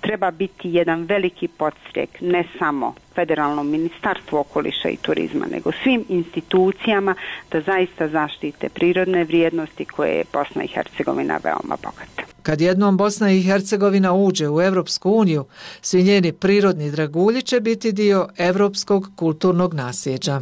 treba 0.00 0.30
biti 0.30 0.68
jedan 0.70 1.02
veliki 1.04 1.48
podstrijek 1.48 2.10
ne 2.20 2.44
samo 2.58 2.94
federalnom 3.14 3.70
ministarstvu 3.70 4.38
okoliša 4.38 4.88
i 4.88 4.96
turizma, 4.96 5.46
nego 5.50 5.72
svim 5.82 6.04
institucijama 6.08 7.14
da 7.52 7.60
zaista 7.60 8.08
zaštite 8.08 8.68
prirodne 8.68 9.24
vrijednosti 9.24 9.84
koje 9.84 10.10
je 10.10 10.24
Bosna 10.32 10.64
i 10.64 10.68
Hercegovina 10.68 11.38
veoma 11.44 11.76
bogata. 11.82 12.22
Kad 12.42 12.60
jednom 12.60 12.96
Bosna 12.96 13.32
i 13.32 13.42
Hercegovina 13.42 14.12
uđe 14.12 14.48
u 14.48 14.60
Evropsku 14.60 15.10
uniju, 15.10 15.44
svi 15.80 16.02
njeni 16.02 16.32
prirodni 16.32 16.90
dragulji 16.90 17.42
će 17.42 17.60
biti 17.60 17.92
dio 17.92 18.28
evropskog 18.38 19.10
kulturnog 19.16 19.74
nasjeđa. 19.74 20.40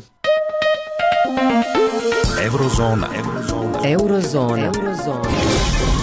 Eurozona. 2.44 3.08
Eurozona. 3.16 3.78
Eurozona. 3.84 4.70
Eurozona. 4.76 5.93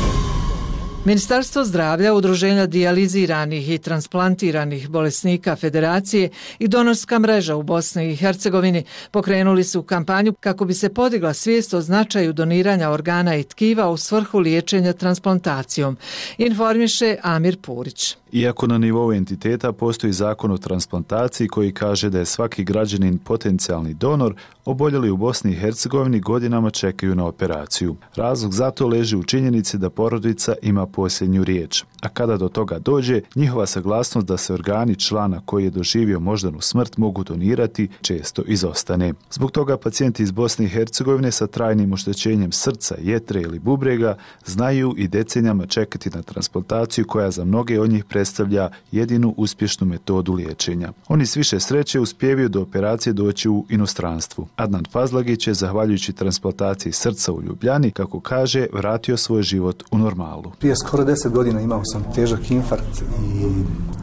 Ministarstvo 1.06 1.64
zdravlja, 1.64 2.14
udruženja 2.14 2.66
dijaliziranih 2.66 3.70
i 3.70 3.78
transplantiranih 3.78 4.90
bolesnika 4.90 5.56
Federacije 5.56 6.30
i 6.60 6.68
donorska 6.68 7.20
mreža 7.20 7.56
u 7.56 7.64
Bosni 7.64 8.12
i 8.12 8.16
Hercegovini 8.16 8.84
pokrenuli 9.12 9.64
su 9.64 9.84
kampanju 9.84 10.34
kako 10.40 10.66
bi 10.66 10.74
se 10.74 10.94
podigla 10.94 11.34
svijest 11.34 11.74
o 11.74 11.82
značaju 11.82 12.34
doniranja 12.34 12.90
organa 12.90 13.36
i 13.36 13.44
tkiva 13.44 13.90
u 13.90 13.98
svrhu 13.98 14.40
liječenja 14.40 14.94
transplantacijom, 14.94 15.98
informiše 16.38 17.18
Amir 17.24 17.58
Purić. 17.62 18.16
Iako 18.32 18.68
na 18.68 18.78
nivou 18.78 19.14
entiteta 19.14 19.72
postoji 19.72 20.14
zakon 20.14 20.52
o 20.52 20.58
transplantaciji 20.58 21.48
koji 21.48 21.74
kaže 21.74 22.10
da 22.10 22.20
je 22.20 22.26
svaki 22.26 22.64
građanin 22.64 23.18
potencijalni 23.18 23.94
donor, 23.94 24.36
oboljeli 24.66 25.10
u 25.10 25.18
Bosni 25.18 25.52
i 25.52 25.56
Hercegovini 25.56 26.20
godinama 26.20 26.70
čekaju 26.70 27.16
na 27.16 27.26
operaciju. 27.26 27.96
Razlog 28.16 28.54
za 28.54 28.72
to 28.72 28.88
leži 28.88 29.16
u 29.16 29.24
činjenici 29.24 29.78
da 29.78 29.90
porodica 29.90 30.56
ima 30.62 30.86
posse 30.92 31.26
em 31.26 31.40
Uriedes. 31.40 31.86
A 32.02 32.10
kada 32.10 32.38
do 32.38 32.50
toga 32.50 32.80
dođe, 32.80 33.22
njihova 33.36 33.66
saglasnost 33.66 34.28
da 34.28 34.38
se 34.38 34.54
organi 34.54 34.96
člana 34.96 35.42
koji 35.46 35.64
je 35.64 35.70
doživio 35.70 36.20
moždanu 36.20 36.62
smrt 36.62 36.98
mogu 36.98 37.24
donirati 37.24 37.90
često 38.02 38.42
izostane. 38.48 39.14
Zbog 39.32 39.52
toga 39.52 39.78
pacijenti 39.78 40.24
iz 40.24 40.32
Bosne 40.32 40.66
i 40.66 40.70
Hercegovine 40.70 41.32
sa 41.32 41.48
trajnim 41.48 41.94
oštećenjem 41.94 42.52
srca, 42.52 42.96
jetre 43.02 43.42
ili 43.42 43.60
bubrega 43.60 44.18
znaju 44.46 44.94
i 44.98 45.08
decenjama 45.08 45.66
čekati 45.66 46.10
na 46.10 46.22
transplantaciju 46.22 47.06
koja 47.08 47.32
za 47.32 47.46
mnoge 47.46 47.80
od 47.80 47.90
njih 47.90 48.06
predstavlja 48.06 48.70
jedinu 48.92 49.34
uspješnu 49.38 49.88
metodu 49.88 50.34
liječenja. 50.34 50.92
Oni 51.08 51.26
s 51.26 51.36
više 51.36 51.60
sreće 51.60 52.00
uspjevaju 52.00 52.50
do 52.50 52.62
operacije 52.62 53.14
doći 53.14 53.50
u 53.50 53.66
inostranstvu. 53.70 54.48
Adnan 54.56 54.86
Fazlagić 54.92 55.48
je, 55.48 55.54
zahvaljujući 55.54 56.14
transplantaciji 56.14 56.94
srca 56.94 57.32
u 57.34 57.42
Ljubljani, 57.42 57.92
kako 57.92 58.20
kaže, 58.20 58.68
vratio 58.74 59.18
svoj 59.18 59.44
život 59.44 59.84
u 59.92 59.98
normalu. 59.98 60.52
Prije 60.60 60.76
skoro 60.76 61.04
deset 61.04 61.32
godina 61.32 61.62
imao 61.62 61.86
sam 61.92 62.04
težak 62.16 62.52
infarkt 62.52 63.02
i 63.02 63.48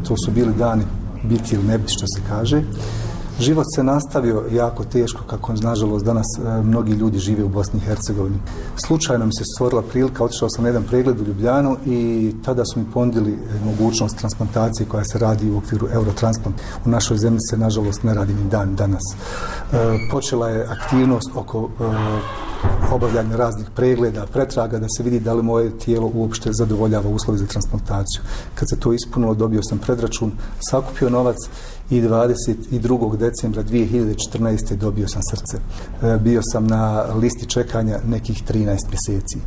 to 0.08 0.16
su 0.16 0.30
bili 0.30 0.54
dani 0.58 0.82
biti 1.24 1.54
ili 1.54 1.64
ne 1.64 1.78
biti 1.78 1.92
što 1.92 2.06
se 2.06 2.20
kaže. 2.28 2.62
Život 3.38 3.66
se 3.74 3.82
nastavio 3.82 4.44
jako 4.52 4.84
teško, 4.84 5.22
kako 5.26 5.52
nažalost 5.52 6.04
danas 6.04 6.26
e, 6.38 6.62
mnogi 6.62 6.92
ljudi 6.92 7.18
žive 7.18 7.44
u 7.44 7.48
Bosni 7.48 7.78
i 7.78 7.86
Hercegovini. 7.86 8.38
Slučajno 8.86 9.26
mi 9.26 9.34
se 9.34 9.44
stvorila 9.54 9.82
prilika, 9.82 10.24
otišao 10.24 10.48
sam 10.50 10.62
na 10.62 10.68
jedan 10.68 10.84
pregled 10.84 11.20
u 11.20 11.24
Ljubljanu 11.24 11.76
i 11.86 12.32
tada 12.44 12.64
su 12.64 12.80
mi 12.80 12.86
pondili 12.94 13.32
e, 13.32 13.64
mogućnost 13.64 14.16
transplantacije 14.18 14.86
koja 14.88 15.04
se 15.04 15.18
radi 15.18 15.50
u 15.50 15.58
okviru 15.58 15.88
Eurotransplant. 15.92 16.56
U 16.86 16.88
našoj 16.88 17.18
zemlji 17.18 17.40
se 17.50 17.56
nažalost 17.56 18.02
ne 18.02 18.14
radi 18.14 18.34
ni 18.34 18.50
dan 18.50 18.76
danas. 18.76 19.02
E, 19.12 19.76
počela 20.10 20.48
je 20.48 20.66
aktivnost 20.66 21.30
oko 21.34 21.68
e, 21.80 21.84
obavljanja 22.92 23.36
raznih 23.36 23.66
pregleda, 23.74 24.26
pretraga, 24.32 24.78
da 24.78 24.86
se 24.96 25.02
vidi 25.02 25.20
da 25.20 25.34
li 25.34 25.42
moje 25.42 25.78
tijelo 25.78 26.10
uopšte 26.14 26.52
zadovoljava 26.52 27.10
uslovi 27.10 27.38
za 27.38 27.46
transplantaciju. 27.46 28.22
Kad 28.54 28.68
se 28.68 28.76
to 28.76 28.92
ispunilo, 28.92 29.34
dobio 29.34 29.62
sam 29.62 29.78
predračun, 29.78 30.32
sakupio 30.70 31.10
novac 31.10 31.36
i 31.90 32.02
22. 32.02 33.16
decembra 33.16 33.62
2014. 33.62 34.76
dobio 34.76 35.08
sam 35.08 35.22
srce. 35.22 35.56
E, 36.02 36.18
bio 36.18 36.40
sam 36.42 36.66
na 36.66 37.02
listi 37.02 37.46
čekanja 37.46 37.98
nekih 38.06 38.42
13 38.48 38.66
mjeseci. 38.90 39.38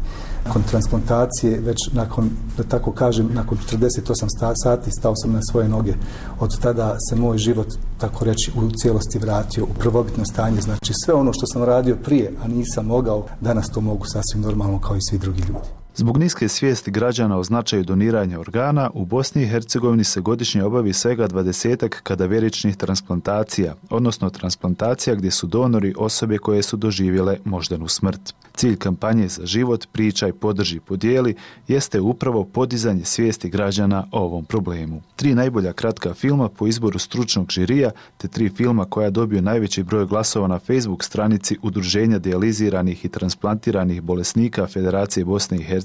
Nakon 0.45 0.63
transplantacije, 0.63 1.59
već 1.59 1.77
nakon, 1.93 2.29
da 2.57 2.63
tako 2.63 2.91
kažem, 2.91 3.29
nakon 3.33 3.57
48 3.57 4.53
sati 4.63 4.91
stao 4.91 5.15
sam 5.15 5.31
na 5.31 5.41
svoje 5.51 5.69
noge. 5.69 5.93
Od 6.39 6.59
tada 6.59 6.95
se 7.09 7.15
moj 7.15 7.37
život, 7.37 7.67
tako 7.97 8.25
reći, 8.25 8.51
u 8.55 8.71
cijelosti 8.71 9.19
vratio 9.19 9.63
u 9.63 9.79
prvobitno 9.79 10.25
stanje. 10.25 10.61
Znači 10.61 10.93
sve 11.05 11.13
ono 11.13 11.33
što 11.33 11.47
sam 11.47 11.63
radio 11.63 11.97
prije, 12.03 12.33
a 12.43 12.47
nisam 12.47 12.85
mogao, 12.85 13.25
danas 13.41 13.69
to 13.69 13.81
mogu 13.81 14.05
sasvim 14.05 14.41
normalno 14.41 14.79
kao 14.79 14.95
i 14.95 15.01
svi 15.01 15.17
drugi 15.17 15.41
ljudi. 15.41 15.80
Zbog 15.95 16.17
niske 16.17 16.47
svijesti 16.47 16.91
građana 16.91 17.37
o 17.37 17.43
značaju 17.43 17.83
doniranja 17.83 18.39
organa, 18.39 18.89
u 18.93 19.05
Bosni 19.05 19.43
i 19.43 19.47
Hercegovini 19.47 20.03
se 20.03 20.21
godišnje 20.21 20.63
obavi 20.63 20.93
svega 20.93 21.27
dvadesetak 21.27 21.99
kadaveričnih 22.03 22.75
transplantacija, 22.75 23.75
odnosno 23.89 24.29
transplantacija 24.29 25.15
gdje 25.15 25.31
su 25.31 25.47
donori 25.47 25.93
osobe 25.97 26.37
koje 26.37 26.63
su 26.63 26.77
doživjele 26.77 27.37
moždanu 27.45 27.87
smrt. 27.87 28.33
Cilj 28.53 28.77
kampanje 28.77 29.27
za 29.27 29.45
život, 29.45 29.87
pričaj, 29.91 30.33
podrži, 30.33 30.79
podijeli 30.79 31.35
jeste 31.67 31.99
upravo 31.99 32.43
podizanje 32.43 33.05
svijesti 33.05 33.49
građana 33.49 34.07
o 34.11 34.19
ovom 34.19 34.45
problemu. 34.45 35.01
Tri 35.15 35.35
najbolja 35.35 35.73
kratka 35.73 36.13
filma 36.13 36.49
po 36.49 36.67
izboru 36.67 36.99
stručnog 36.99 37.51
žirija 37.51 37.91
te 38.17 38.27
tri 38.27 38.49
filma 38.49 38.85
koja 38.85 39.09
dobiju 39.09 39.41
najveći 39.41 39.83
broj 39.83 40.05
glasova 40.05 40.47
na 40.47 40.59
Facebook 40.59 41.03
stranici 41.03 41.57
Udruženja 41.61 42.19
dijaliziranih 42.19 43.05
i 43.05 43.09
transplantiranih 43.09 44.01
bolesnika 44.01 44.67
Federacije 44.67 45.25
Bosne 45.25 45.57
i 45.57 45.63
Hercegovine 45.63 45.80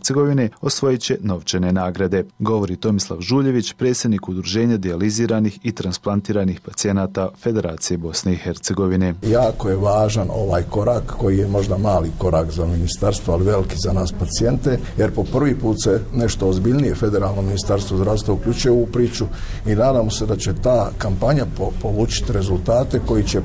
osvojit 0.61 1.01
će 1.01 1.19
novčane 1.21 1.73
nagrade, 1.73 2.25
govori 2.39 2.77
Tomislav 2.77 3.21
Žuljević, 3.21 3.73
predsjednik 3.73 4.29
Udruženja 4.29 4.77
dijaliziranih 4.77 5.59
i 5.63 5.73
transplantiranih 5.73 6.61
pacijenata 6.61 7.29
Federacije 7.43 7.99
Bosne 7.99 8.33
i 8.33 8.37
Hercegovine. 8.37 9.15
Jako 9.23 9.69
je 9.69 9.77
važan 9.77 10.29
ovaj 10.31 10.63
korak 10.63 11.15
koji 11.19 11.39
je 11.39 11.49
možda 11.49 11.79
mali 11.79 12.11
korak 12.19 12.51
za 12.51 12.67
ministarstvo, 12.67 13.35
ali 13.35 13.45
veliki 13.45 13.77
za 13.77 13.93
nas 13.93 14.13
pacijente, 14.13 14.79
jer 14.99 15.15
po 15.15 15.25
prvi 15.25 15.59
put 15.59 15.83
se 15.83 16.01
nešto 16.15 16.49
ozbiljnije 16.49 16.95
federalno 16.95 17.43
ministarstvo 17.43 17.97
zdravstva 17.97 18.35
uključuje 18.35 18.73
u 18.73 18.87
priču 18.87 19.27
i 19.67 19.75
nadamo 19.75 20.11
se 20.11 20.27
da 20.27 20.37
će 20.37 20.55
ta 20.63 20.91
kampanja 20.99 21.47
povučiti 21.83 22.33
rezultate 22.33 23.01
koji 23.07 23.25
će 23.25 23.41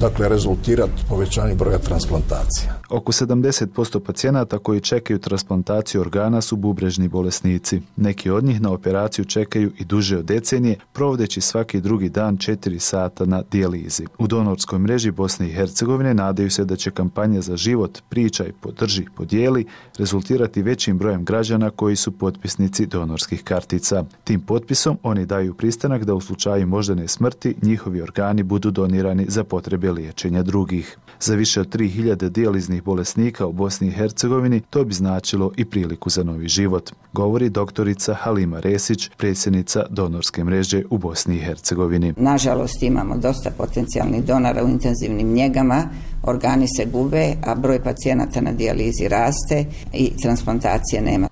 dakle 0.00 0.28
rezultirati 0.28 1.02
povećanju 1.08 1.54
broja 1.54 1.78
transplantacija. 1.78 2.81
Oko 2.92 3.12
70% 3.12 4.00
pacijenata 4.00 4.58
koji 4.58 4.80
čekaju 4.80 5.18
transplantaciju 5.18 6.00
organa 6.00 6.40
su 6.40 6.56
bubrežni 6.56 7.08
bolesnici. 7.08 7.80
Neki 7.96 8.30
od 8.30 8.44
njih 8.44 8.60
na 8.60 8.72
operaciju 8.72 9.24
čekaju 9.24 9.72
i 9.78 9.84
duže 9.84 10.18
od 10.18 10.24
decenije, 10.24 10.76
provodeći 10.92 11.40
svaki 11.40 11.80
drugi 11.80 12.08
dan 12.08 12.36
4 12.36 12.78
sata 12.78 13.24
na 13.24 13.42
dijalizi. 13.50 14.06
U 14.18 14.26
donorskoj 14.26 14.78
mreži 14.78 15.10
Bosne 15.10 15.48
i 15.48 15.52
Hercegovine 15.52 16.14
nadaju 16.14 16.50
se 16.50 16.64
da 16.64 16.76
će 16.76 16.90
kampanja 16.90 17.40
za 17.40 17.56
život, 17.56 17.98
pričaj, 18.08 18.52
podrži, 18.60 19.04
podijeli 19.14 19.66
rezultirati 19.98 20.62
većim 20.62 20.98
brojem 20.98 21.24
građana 21.24 21.70
koji 21.70 21.96
su 21.96 22.12
potpisnici 22.12 22.86
donorskih 22.86 23.44
kartica. 23.44 24.04
Tim 24.24 24.40
potpisom 24.40 24.98
oni 25.02 25.26
daju 25.26 25.54
pristanak 25.54 26.04
da 26.04 26.14
u 26.14 26.20
slučaju 26.20 26.66
moždane 26.66 27.08
smrti 27.08 27.54
njihovi 27.62 28.02
organi 28.02 28.42
budu 28.42 28.70
donirani 28.70 29.26
za 29.28 29.44
potrebe 29.44 29.92
liječenja 29.92 30.42
drugih. 30.42 30.96
Za 31.20 31.34
više 31.34 31.60
od 31.60 31.68
3000 31.68 32.28
dijaliznih 32.28 32.81
bolesnika 32.84 33.46
u 33.46 33.52
Bosni 33.52 33.88
i 33.88 33.90
Hercegovini 33.90 34.60
to 34.70 34.84
bi 34.84 34.94
značilo 34.94 35.52
i 35.56 35.64
priliku 35.64 36.10
za 36.10 36.22
novi 36.22 36.48
život, 36.48 36.92
govori 37.12 37.50
doktorica 37.50 38.14
Halima 38.14 38.60
Resić, 38.60 39.10
predsjednica 39.16 39.86
donorske 39.90 40.44
mreže 40.44 40.82
u 40.90 40.98
Bosni 40.98 41.36
i 41.36 41.38
Hercegovini. 41.38 42.14
Nažalost 42.16 42.82
imamo 42.82 43.16
dosta 43.16 43.50
potencijalnih 43.50 44.24
donora 44.24 44.64
u 44.64 44.68
intenzivnim 44.68 45.32
njegama, 45.32 45.88
organi 46.22 46.66
se 46.76 46.86
gube, 46.92 47.34
a 47.46 47.54
broj 47.54 47.82
pacijenata 47.82 48.40
na 48.40 48.52
dijalizi 48.52 49.08
raste 49.08 49.64
i 49.92 50.10
transplantacije 50.22 51.02
nema. 51.02 51.28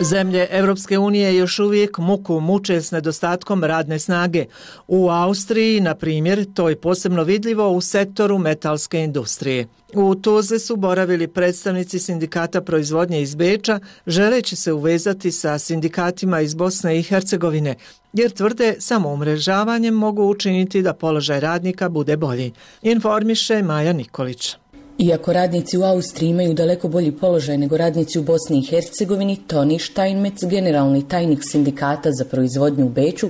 Zemlje 0.00 0.46
Evropske 0.50 0.98
unije 0.98 1.36
još 1.36 1.58
uvijek 1.58 1.98
muku 1.98 2.40
muče 2.40 2.80
s 2.80 2.90
nedostatkom 2.90 3.64
radne 3.64 3.98
snage. 3.98 4.44
U 4.88 5.10
Austriji, 5.10 5.80
na 5.80 5.94
primjer, 5.94 6.46
to 6.54 6.68
je 6.68 6.80
posebno 6.80 7.22
vidljivo 7.22 7.70
u 7.70 7.80
sektoru 7.80 8.38
metalske 8.38 9.00
industrije. 9.00 9.66
U 9.94 10.14
Tuze 10.14 10.58
su 10.58 10.76
boravili 10.76 11.28
predstavnici 11.28 11.98
sindikata 11.98 12.60
proizvodnje 12.60 13.22
iz 13.22 13.34
Beča, 13.34 13.80
želeći 14.06 14.56
se 14.56 14.72
uvezati 14.72 15.32
sa 15.32 15.58
sindikatima 15.58 16.40
iz 16.40 16.54
Bosne 16.54 16.98
i 16.98 17.02
Hercegovine, 17.02 17.74
jer 18.12 18.30
tvrde 18.30 18.74
samo 18.78 19.12
umrežavanjem 19.12 19.94
mogu 19.94 20.22
učiniti 20.22 20.82
da 20.82 20.94
položaj 20.94 21.40
radnika 21.40 21.88
bude 21.88 22.16
bolji. 22.16 22.52
Informiše 22.82 23.62
Maja 23.62 23.92
Nikolić. 23.92 24.56
Iako 24.98 25.32
radnici 25.32 25.78
u 25.78 25.82
Austriji 25.82 26.28
imaju 26.30 26.54
daleko 26.54 26.88
bolji 26.88 27.12
položaj 27.12 27.58
nego 27.58 27.76
radnici 27.76 28.18
u 28.18 28.22
Bosni 28.22 28.58
i 28.58 28.62
Hercegovini, 28.62 29.36
Toni 29.46 29.78
Steinmetz, 29.78 30.44
generalni 30.44 31.08
tajnik 31.08 31.38
sindikata 31.42 32.10
za 32.12 32.24
proizvodnju 32.24 32.86
u 32.86 32.88
Beču, 32.88 33.28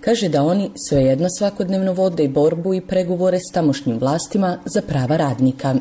kaže 0.00 0.28
da 0.28 0.42
oni 0.42 0.70
svejedno 0.88 1.28
svakodnevno 1.38 1.92
vode 1.92 2.24
i 2.24 2.28
borbu 2.28 2.74
i 2.74 2.80
pregovore 2.80 3.38
s 3.38 3.52
tamošnjim 3.52 3.98
vlastima 3.98 4.58
za 4.64 4.82
prava 4.88 5.16
radnika. 5.16 5.74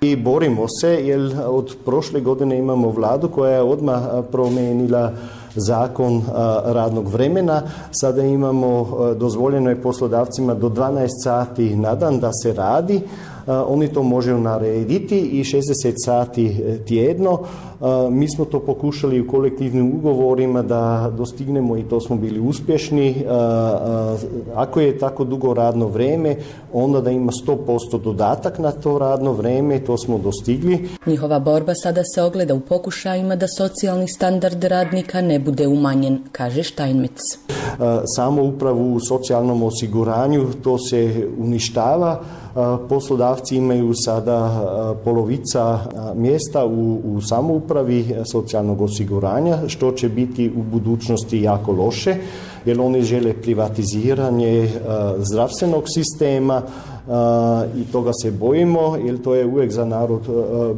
I 0.00 0.16
borimo 0.16 0.66
se 0.80 0.88
jer 0.88 1.32
od 1.46 1.76
prošle 1.84 2.20
godine 2.20 2.58
imamo 2.58 2.90
vladu 2.90 3.28
koja 3.28 3.52
je 3.52 3.62
odmah 3.62 4.02
promenila 4.32 5.12
zakon 5.54 6.22
radnog 6.64 7.08
vremena. 7.08 7.62
Sada 7.90 8.22
imamo 8.22 8.88
dozvoljeno 9.14 9.70
je 9.70 9.82
poslodavcima 9.82 10.54
do 10.54 10.68
12 10.68 11.08
sati 11.24 11.76
na 11.76 11.94
dan 11.94 12.20
da 12.20 12.30
se 12.32 12.52
radi, 12.52 13.00
oni 13.46 13.88
to 13.88 14.02
možeju 14.02 14.40
narediti 14.40 15.18
i 15.18 15.44
60 15.44 15.94
sati 16.04 16.46
e, 16.46 16.78
tjedno. 16.84 17.38
Mi 18.10 18.28
smo 18.34 18.44
to 18.44 18.60
pokušali 18.60 19.20
u 19.20 19.28
kolektivnim 19.28 19.94
ugovorima 19.94 20.62
da 20.62 21.12
dostignemo 21.16 21.76
i 21.76 21.82
to 21.82 22.00
smo 22.00 22.16
bili 22.16 22.40
uspješni. 22.40 23.24
Ako 24.54 24.80
je 24.80 24.98
tako 24.98 25.24
dugo 25.24 25.54
radno 25.54 25.86
vreme, 25.86 26.36
onda 26.72 27.00
da 27.00 27.10
ima 27.10 27.32
100% 27.46 28.02
dodatak 28.02 28.58
na 28.58 28.72
to 28.72 28.98
radno 28.98 29.32
vreme, 29.32 29.78
to 29.78 29.98
smo 29.98 30.18
dostigli. 30.18 30.88
Njihova 31.06 31.38
borba 31.38 31.74
sada 31.74 32.02
se 32.14 32.22
ogleda 32.22 32.54
u 32.54 32.60
pokušajima 32.60 33.36
da 33.36 33.46
socijalni 33.48 34.08
standard 34.08 34.64
radnika 34.64 35.20
ne 35.20 35.38
bude 35.38 35.66
umanjen, 35.66 36.18
kaže 36.32 36.62
Steinmetz. 36.62 37.20
Samo 38.16 38.42
upravo 38.42 38.92
u 38.92 39.00
socijalnom 39.00 39.62
osiguranju 39.62 40.46
to 40.64 40.78
se 40.78 41.28
uništava. 41.38 42.22
Poslodavci 42.88 43.56
imaju 43.56 43.92
sada 43.94 44.64
polovica 45.04 45.78
mjesta 46.14 46.66
u, 46.66 47.00
u 47.04 47.20
samoupravi 47.20 48.14
socijalnog 48.32 48.80
osiguranja, 48.80 49.58
što 49.66 49.92
će 49.92 50.08
biti 50.08 50.52
u 50.56 50.62
budućnosti 50.62 51.42
jako 51.42 51.72
loše, 51.72 52.16
jer 52.64 52.80
oni 52.80 53.02
žele 53.02 53.32
privatiziranje 53.32 54.68
zdravstvenog 55.18 55.84
sistema, 55.94 56.62
i 57.76 57.84
toga 57.92 58.10
se 58.22 58.30
bojimo 58.30 58.96
jer 59.04 59.22
to 59.22 59.34
je 59.34 59.46
uvijek 59.46 59.72
za 59.72 59.84
narod 59.84 60.20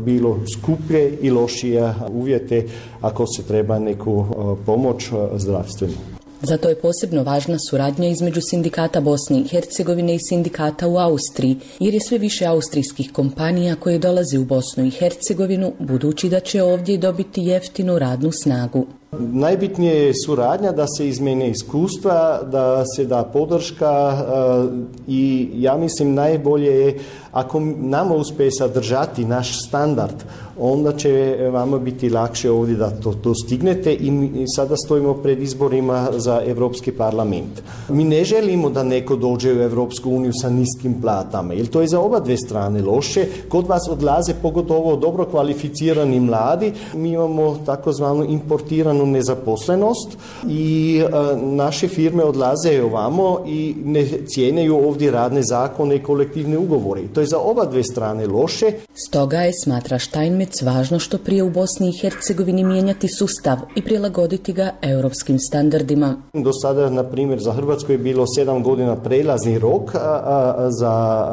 bilo 0.04 0.36
skuplje 0.58 1.18
i 1.22 1.30
lošije 1.30 1.94
uvjete 2.12 2.66
ako 3.00 3.26
se 3.26 3.42
treba 3.42 3.78
neku 3.78 4.24
pomoć 4.66 5.10
zdravstvenu. 5.36 6.17
Zato 6.42 6.68
je 6.68 6.80
posebno 6.80 7.22
važna 7.22 7.56
suradnja 7.58 8.08
između 8.08 8.40
sindikata 8.40 9.00
Bosne 9.00 9.38
i 9.38 9.48
Hercegovine 9.48 10.14
i 10.14 10.18
sindikata 10.18 10.88
u 10.88 10.96
Austriji, 10.96 11.56
jer 11.80 11.94
je 11.94 12.00
sve 12.00 12.18
više 12.18 12.46
austrijskih 12.46 13.12
kompanija 13.12 13.76
koje 13.76 13.98
dolaze 13.98 14.38
u 14.38 14.44
Bosnu 14.44 14.84
i 14.84 14.90
Hercegovinu, 14.90 15.72
budući 15.78 16.28
da 16.28 16.40
će 16.40 16.62
ovdje 16.62 16.98
dobiti 16.98 17.42
jeftinu 17.42 17.98
radnu 17.98 18.32
snagu. 18.32 18.86
Najbitnije 19.18 20.06
je 20.06 20.12
suradnja 20.26 20.72
da 20.72 20.86
se 20.86 21.08
izmene 21.08 21.50
iskustva, 21.50 22.42
da 22.42 22.84
se 22.86 23.04
da 23.04 23.22
podrška 23.32 24.12
e, 24.12 24.24
i 25.06 25.48
ja 25.54 25.76
mislim 25.76 26.14
najbolje 26.14 26.80
je 26.80 26.98
ako 27.32 27.60
nama 27.78 28.14
uspe 28.14 28.50
sadržati 28.50 29.24
naš 29.24 29.66
standard, 29.68 30.14
onda 30.60 30.92
će 30.92 31.10
e, 31.10 31.50
vama 31.50 31.78
biti 31.78 32.10
lakše 32.10 32.50
ovdje 32.50 32.76
da 32.76 32.90
to, 32.90 33.12
to 33.12 33.34
stignete 33.34 33.94
i 34.00 34.10
mi 34.10 34.44
sada 34.56 34.76
stojimo 34.76 35.14
pred 35.14 35.42
izborima 35.42 36.08
za 36.16 36.42
Evropski 36.46 36.92
parlament. 36.92 37.62
Mi 37.88 38.04
ne 38.04 38.24
želimo 38.24 38.70
da 38.70 38.82
neko 38.82 39.16
dođe 39.16 39.52
u 39.52 39.62
Evropsku 39.62 40.10
uniju 40.10 40.32
sa 40.32 40.50
niskim 40.50 41.00
platama, 41.00 41.54
jer 41.54 41.66
to 41.66 41.80
je 41.80 41.88
za 41.88 42.00
oba 42.00 42.20
dve 42.20 42.36
strane 42.36 42.82
loše. 42.82 43.26
Kod 43.48 43.66
vas 43.66 43.88
odlaze 43.90 44.34
pogotovo 44.42 44.96
dobro 44.96 45.24
kvalificirani 45.24 46.20
mladi. 46.20 46.72
Mi 46.94 47.08
imamo 47.08 47.58
takozvanu 47.66 48.24
importiranu 48.24 49.06
nezaposlenost 49.06 50.16
i 50.48 51.02
e, 51.04 51.36
naše 51.36 51.88
firme 51.88 52.24
odlaze 52.24 52.82
ovamo 52.82 53.38
i 53.46 53.74
ne 53.84 54.06
cijeneju 54.26 54.76
ovdje 54.88 55.10
radne 55.10 55.42
zakone 55.42 55.96
i 55.96 56.02
kolektivne 56.02 56.58
ugovore. 56.58 57.02
To 57.14 57.20
je 57.20 57.26
za 57.26 57.38
oba 57.38 57.64
dve 57.64 57.84
strane 57.84 58.26
loše. 58.26 58.72
Stoga 58.94 59.38
je, 59.38 59.52
smatra 59.64 59.98
Steinmetz, 60.48 60.62
važno 60.62 60.98
što 60.98 61.18
prije 61.18 61.42
u 61.42 61.50
Bosni 61.50 61.88
i 61.88 61.98
Hercegovini 62.00 62.64
mijenjati 62.64 63.08
sustav 63.08 63.58
i 63.76 63.82
prilagoditi 63.82 64.52
ga 64.52 64.70
europskim 64.82 65.38
standardima. 65.38 66.16
Do 66.32 66.52
sada, 66.52 66.90
na 66.90 67.04
primjer, 67.04 67.40
za 67.40 67.52
Hrvatsku 67.52 67.92
je 67.92 67.98
bilo 67.98 68.24
sedam 68.26 68.62
godina 68.62 68.96
prelazni 68.96 69.58
rok 69.58 69.92
za 70.68 71.24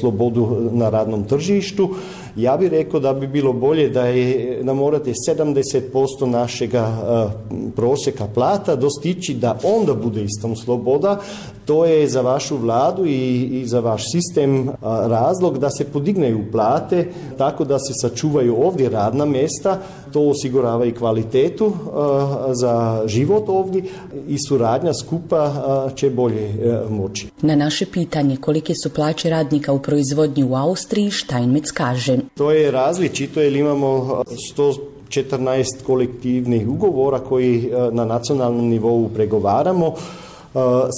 slobodu 0.00 0.70
na 0.72 0.90
radnom 0.90 1.24
tržištu. 1.24 1.88
Ja 2.36 2.56
bih 2.56 2.70
rekao 2.70 3.00
da 3.00 3.12
bi 3.14 3.26
bilo 3.26 3.52
bolje 3.52 3.88
da, 3.88 4.04
je, 4.04 4.62
da 4.62 4.74
morate 4.74 5.12
70% 5.28 6.26
našega 6.26 6.78
e, 6.78 7.70
proseka 7.76 8.26
plata 8.34 8.76
dostići 8.76 9.34
da 9.34 9.58
onda 9.64 9.94
bude 9.94 10.24
istom 10.24 10.56
sloboda, 10.56 11.20
to 11.64 11.84
je 11.84 12.08
za 12.08 12.20
vašu 12.20 12.56
vladu 12.56 13.06
i, 13.06 13.42
i 13.42 13.66
za 13.66 13.80
vaš 13.80 14.02
sistem 14.12 14.68
e, 14.68 14.72
razlog 14.82 15.58
da 15.58 15.70
se 15.70 15.84
podigneju 15.84 16.50
plate 16.52 17.08
tako 17.38 17.64
da 17.64 17.78
se 17.78 17.92
sačuvaju 17.94 18.56
ovdje 18.62 18.88
radna 18.88 19.24
mjesta, 19.24 19.78
to 20.12 20.20
osigurava 20.20 20.84
i 20.84 20.92
kvalitetu 20.92 21.72
za 22.52 23.02
život 23.06 23.44
ovdje 23.48 23.82
i 24.28 24.36
suradnja 24.48 24.94
skupa 24.94 25.52
će 25.94 26.10
bolje 26.10 26.44
e, 26.44 26.80
moći. 26.90 27.28
Na 27.42 27.56
naše 27.56 27.86
pitanje 27.86 28.36
kolike 28.36 28.72
su 28.82 28.90
plaće 28.90 29.30
radnika 29.30 29.72
u 29.72 29.78
proizvodnji 29.78 30.44
u 30.44 30.54
Austriji, 30.54 31.10
Steinmetz 31.10 31.72
kaže. 31.72 32.18
To 32.34 32.50
je 32.50 32.70
različito 32.70 33.40
jer 33.40 33.56
imamo 33.56 34.22
114 35.10 35.64
kolektivnih 35.86 36.68
ugovora 36.68 37.18
koji 37.18 37.70
na 37.92 38.04
nacionalnom 38.04 38.68
nivou 38.68 39.08
pregovaramo. 39.08 39.94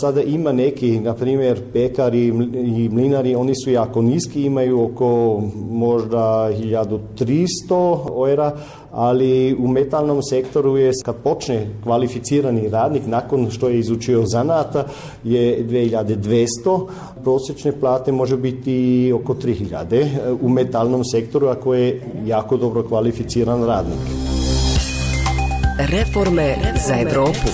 Sada 0.01 0.23
ima 0.23 0.53
neki, 0.53 1.01
na 1.01 1.15
primjer, 1.15 1.61
pekari 1.73 2.27
i 2.55 2.89
mlinari, 2.93 3.35
oni 3.35 3.53
su 3.65 3.71
jako 3.71 4.03
niski, 4.03 4.43
imaju 4.43 4.85
oko 4.85 5.43
možda 5.71 6.51
1300 6.53 8.31
eura, 8.31 8.53
ali 8.93 9.57
u 9.59 9.69
metalnom 9.69 10.23
sektoru 10.23 10.77
je 10.77 10.93
kad 11.05 11.17
počne 11.17 11.67
kvalificirani 11.83 12.69
radnik 12.69 13.03
nakon 13.07 13.51
što 13.51 13.69
je 13.69 13.79
izučio 13.79 14.27
zanata 14.27 14.85
je 15.25 15.65
2200, 15.67 16.87
prosječne 17.23 17.73
plate 17.81 18.13
može 18.13 18.37
biti 18.37 19.13
oko 19.15 19.35
3000 19.35 19.95
e, 19.95 20.09
u 20.43 20.49
metalnom 20.49 21.05
sektoru 21.05 21.47
ako 21.47 21.75
je 21.75 22.01
jako 22.27 22.57
dobro 22.57 22.83
kvalificiran 22.83 23.65
radnik. 23.65 23.99
Reforme 25.79 26.57
za 26.87 26.95
Evropu. 27.01 27.49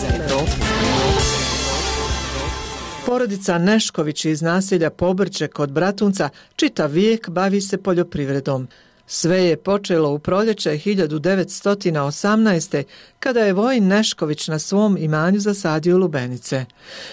Porodica 3.09 3.59
Nešković 3.59 4.25
iz 4.25 4.43
naselja 4.43 4.91
Pobrće 4.91 5.49
kod 5.49 5.73
Bratunca 5.73 6.29
čita 6.57 6.87
vijek 6.87 7.29
bavi 7.29 7.61
se 7.61 7.83
poljoprivredom. 7.83 8.69
Sve 9.07 9.45
je 9.45 9.57
počelo 9.57 10.13
u 10.13 10.19
proljeće 10.19 10.71
1918. 10.71 12.83
kada 13.19 13.41
je 13.41 13.53
Vojin 13.53 13.87
Nešković 13.87 14.49
na 14.49 14.59
svom 14.59 14.97
imanju 15.01 15.41
zasadio 15.41 15.99
lubenice. 15.99 16.65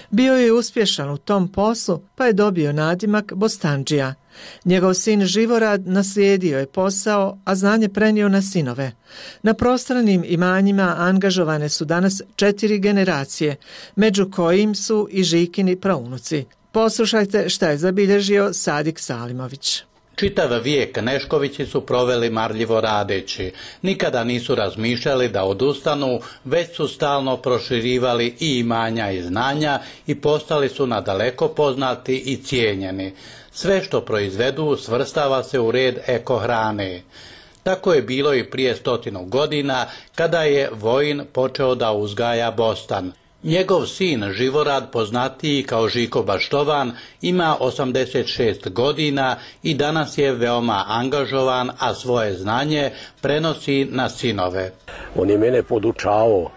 Bio 0.09 0.33
je 0.33 0.53
uspješan 0.53 1.09
u 1.09 1.17
tom 1.17 1.47
poslu 1.47 2.01
pa 2.15 2.25
je 2.25 2.33
dobio 2.33 2.73
nadimak 2.73 3.33
Bostanđija. 3.33 4.13
Njegov 4.65 4.93
sin 4.93 5.25
Živorad 5.25 5.87
naslijedio 5.87 6.59
je 6.59 6.65
posao, 6.65 7.37
a 7.45 7.55
znanje 7.55 7.89
prenio 7.89 8.29
na 8.29 8.41
sinove. 8.41 8.91
Na 9.43 9.53
prostranim 9.53 10.23
imanjima 10.27 10.95
angažovane 10.97 11.69
su 11.69 11.85
danas 11.85 12.21
četiri 12.35 12.79
generacije, 12.79 13.55
među 13.95 14.31
kojim 14.31 14.75
su 14.75 15.07
i 15.11 15.23
Žikini 15.23 15.75
praunuci. 15.75 16.45
Poslušajte 16.71 17.49
šta 17.49 17.69
je 17.69 17.77
zabilježio 17.77 18.53
Sadik 18.53 18.99
Salimović. 18.99 19.83
Čitav 20.15 20.61
vijek 20.63 21.01
Neškovići 21.01 21.65
su 21.65 21.81
proveli 21.81 22.29
marljivo 22.29 22.81
radeći. 22.81 23.51
Nikada 23.81 24.23
nisu 24.23 24.55
razmišljali 24.55 25.29
da 25.29 25.43
odustanu, 25.43 26.19
već 26.45 26.75
su 26.75 26.87
stalno 26.87 27.37
proširivali 27.37 28.35
i 28.39 28.59
imanja 28.59 29.11
i 29.11 29.21
znanja 29.21 29.79
i 30.07 30.15
postali 30.15 30.69
su 30.69 30.87
nadaleko 30.87 31.47
poznati 31.47 32.17
i 32.17 32.43
cijenjeni. 32.43 33.13
Sve 33.57 33.83
što 33.83 34.01
proizvedu 34.01 34.77
svrstava 34.77 35.43
se 35.43 35.59
u 35.59 35.71
red 35.71 35.97
ekohrane. 36.07 37.01
Tako 37.63 37.93
je 37.93 38.01
bilo 38.01 38.33
i 38.33 38.43
prije 38.43 38.75
stotinu 38.75 39.25
godina 39.25 39.85
kada 40.15 40.41
je 40.41 40.69
Vojin 40.73 41.23
počeo 41.33 41.75
da 41.75 41.91
uzgaja 41.91 42.51
bostan. 42.51 43.11
Njegov 43.43 43.85
sin 43.85 44.31
Živorad, 44.31 44.91
poznatiji 44.91 45.63
kao 45.63 45.89
Žiko 45.89 46.23
Baštovan, 46.23 46.91
ima 47.21 47.57
86 47.59 48.69
godina 48.69 49.35
i 49.63 49.73
danas 49.73 50.17
je 50.17 50.31
veoma 50.31 50.83
angažovan, 50.87 51.71
a 51.79 51.93
svoje 51.93 52.33
znanje 52.33 52.91
prenosi 53.21 53.87
na 53.91 54.09
sinove. 54.09 54.71
On 55.15 55.29
je 55.29 55.37
mene 55.37 55.63
podučavao, 55.63 56.51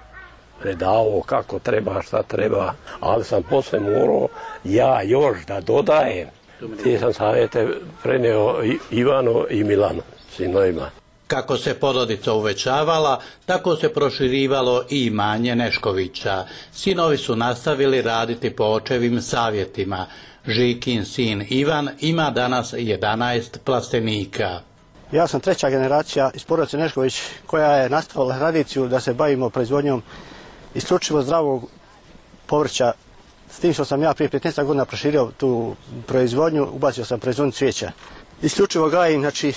predavao 0.61 1.22
kako 1.26 1.58
treba, 1.58 2.02
šta 2.02 2.22
treba, 2.22 2.72
ali 3.00 3.24
sam 3.24 3.42
posle 3.42 3.80
morao 3.80 4.28
ja 4.64 5.02
još 5.02 5.46
da 5.46 5.61
dodajem. 5.61 6.38
Ti 6.83 6.99
sam 6.99 7.12
savjete 7.12 7.68
preneo 8.03 8.57
Ivano 8.90 9.47
i 9.51 9.64
Milano, 9.64 10.03
sinovima. 10.37 10.90
Kako 11.27 11.57
se 11.57 11.75
porodica 11.75 12.33
uvećavala, 12.33 13.21
tako 13.47 13.77
se 13.77 13.92
proširivalo 13.94 14.85
i 14.90 15.07
imanje 15.07 15.55
Neškovića. 15.55 16.44
Sinovi 16.73 17.16
su 17.16 17.37
nastavili 17.37 18.03
raditi 18.03 18.51
po 18.51 18.64
očevim 18.64 19.23
savjetima. 19.23 20.07
Žikin 20.47 21.05
sin 21.05 21.47
Ivan 21.49 21.88
ima 22.01 22.31
danas 22.31 22.73
11 22.73 23.59
plastenika. 23.64 24.61
Ja 25.12 25.27
sam 25.27 25.40
treća 25.40 25.71
generacija 25.71 26.31
iz 26.35 26.44
porodice 26.44 26.77
Nešković 26.77 27.21
koja 27.47 27.73
je 27.73 27.90
nastavila 27.90 28.38
tradiciju 28.38 28.88
da 28.88 29.01
se 29.01 29.14
bavimo 29.14 29.51
proizvodnjom 29.51 30.03
isključivo 30.75 31.23
zdravog 31.23 31.68
povrća. 32.47 32.92
S 33.59 33.61
tim 33.61 33.73
što 33.73 33.85
sam 33.85 34.03
ja 34.03 34.14
prije 34.14 34.31
15 34.31 34.64
godina 34.64 34.85
proširio 34.85 35.31
tu 35.37 35.75
proizvodnju, 36.07 36.68
ubacio 36.73 37.05
sam 37.05 37.21
proizvodnju 37.21 37.53
cvijeća. 37.53 37.90
Isključivo 38.42 38.88
gajim, 38.88 39.21
znači, 39.21 39.53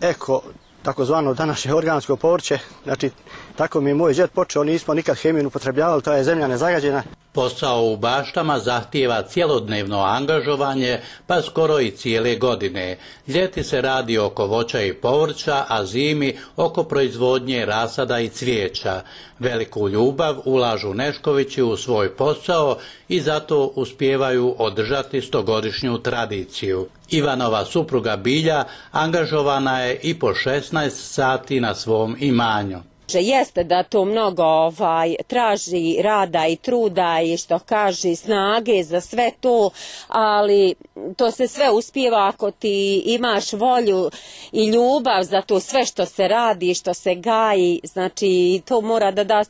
eko 0.00 0.42
takozvano 0.82 1.34
današnje 1.34 1.74
organsko 1.74 2.16
povrće. 2.16 2.58
Znači, 2.84 3.10
tako 3.58 3.80
mi 3.80 3.90
je 3.90 3.94
moj 3.94 4.14
džet 4.14 4.32
počeo, 4.32 4.64
nismo 4.64 4.94
nikad 4.94 5.16
hemiju 5.16 5.46
upotrebljavali, 5.46 6.02
to 6.02 6.12
je 6.12 6.24
zemlja 6.24 6.48
nezagađena. 6.48 7.02
Posao 7.32 7.84
u 7.84 7.96
baštama 7.96 8.58
zahtijeva 8.58 9.22
cjelodnevno 9.22 9.98
angažovanje, 9.98 11.00
pa 11.26 11.42
skoro 11.42 11.80
i 11.80 11.90
cijele 11.90 12.36
godine. 12.36 12.98
Ljeti 13.26 13.64
se 13.64 13.80
radi 13.80 14.18
oko 14.18 14.46
voća 14.46 14.82
i 14.82 14.94
povrća, 14.94 15.64
a 15.68 15.84
zimi 15.84 16.36
oko 16.56 16.84
proizvodnje 16.84 17.66
rasada 17.66 18.20
i 18.20 18.28
cvijeća. 18.28 19.00
Veliku 19.38 19.88
ljubav 19.88 20.36
ulažu 20.44 20.94
Neškovići 20.94 21.62
u 21.62 21.76
svoj 21.76 22.16
posao 22.16 22.76
i 23.08 23.20
zato 23.20 23.72
uspijevaju 23.74 24.54
održati 24.58 25.20
stogodišnju 25.20 25.98
tradiciju. 25.98 26.88
Ivanova 27.10 27.64
supruga 27.64 28.16
Bilja 28.16 28.64
angažovana 28.90 29.80
je 29.80 30.00
i 30.02 30.18
po 30.18 30.28
16 30.28 30.90
sati 30.90 31.60
na 31.60 31.74
svom 31.74 32.16
imanju. 32.20 32.78
Jeste 33.14 33.64
da 33.64 33.82
to 33.82 34.04
mnogo 34.04 34.42
ovaj, 34.42 35.14
traži 35.26 35.96
rada 36.02 36.46
i 36.46 36.56
truda 36.56 37.20
i 37.24 37.36
što 37.36 37.58
kaže 37.58 38.16
snage 38.16 38.82
za 38.82 39.00
sve 39.00 39.30
to, 39.40 39.70
ali 40.08 40.74
to 41.16 41.30
se 41.30 41.48
sve 41.48 41.70
uspijeva 41.70 42.28
ako 42.28 42.50
ti 42.50 43.02
imaš 43.06 43.52
volju 43.52 44.10
i 44.52 44.66
ljubav 44.66 45.22
za 45.22 45.42
to 45.42 45.60
sve 45.60 45.84
što 45.84 46.06
se 46.06 46.28
radi, 46.28 46.74
što 46.74 46.94
se 46.94 47.14
gaji, 47.14 47.80
znači 47.84 48.62
to 48.64 48.80
mora 48.80 49.10
da 49.10 49.24
da 49.24 49.44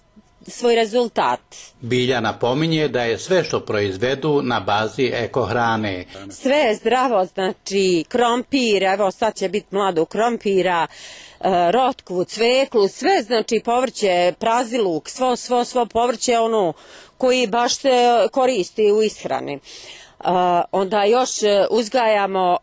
svoj 0.47 0.75
rezultat. 0.75 1.41
Bilja 1.81 2.21
napominje 2.21 2.89
da 2.89 3.03
je 3.03 3.19
sve 3.19 3.45
što 3.45 3.61
proizvedu 3.61 4.43
na 4.43 4.61
bazi 4.61 5.11
ekohrane. 5.15 6.05
Sve 6.31 6.57
je 6.57 6.75
zdravo, 6.75 7.25
znači 7.25 8.05
krompir, 8.09 8.83
evo 8.83 9.11
sad 9.11 9.35
će 9.35 9.49
biti 9.49 9.67
mlado 9.71 10.05
krompira, 10.05 10.87
E, 11.41 11.73
rotkvu, 11.73 12.25
cveklu, 12.25 12.89
sve 12.89 13.23
znači 13.23 13.61
povrće, 13.65 14.35
praziluk, 14.39 15.09
svo, 15.09 15.37
svo, 15.37 15.65
svo 15.65 15.87
povrće 15.87 16.39
ono 16.39 16.73
koji 17.19 17.47
baš 17.47 17.77
se 17.77 18.29
koristi 18.33 18.93
u 18.93 19.03
ishrani. 19.03 19.55
E, 19.55 19.59
onda 20.73 21.05
još 21.05 21.43
e, 21.43 21.67
uzgajamo 21.71 22.57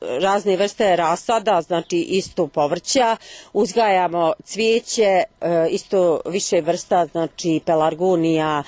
razne 0.00 0.56
vrste 0.56 0.96
rasada, 0.96 1.62
znači 1.62 1.96
isto 1.98 2.46
povrća, 2.46 3.16
uzgajamo 3.52 4.32
cvijeće, 4.44 5.22
isto 5.70 6.20
više 6.26 6.60
vrsta, 6.60 7.06
znači 7.06 7.60
pelargonija, 7.66 8.62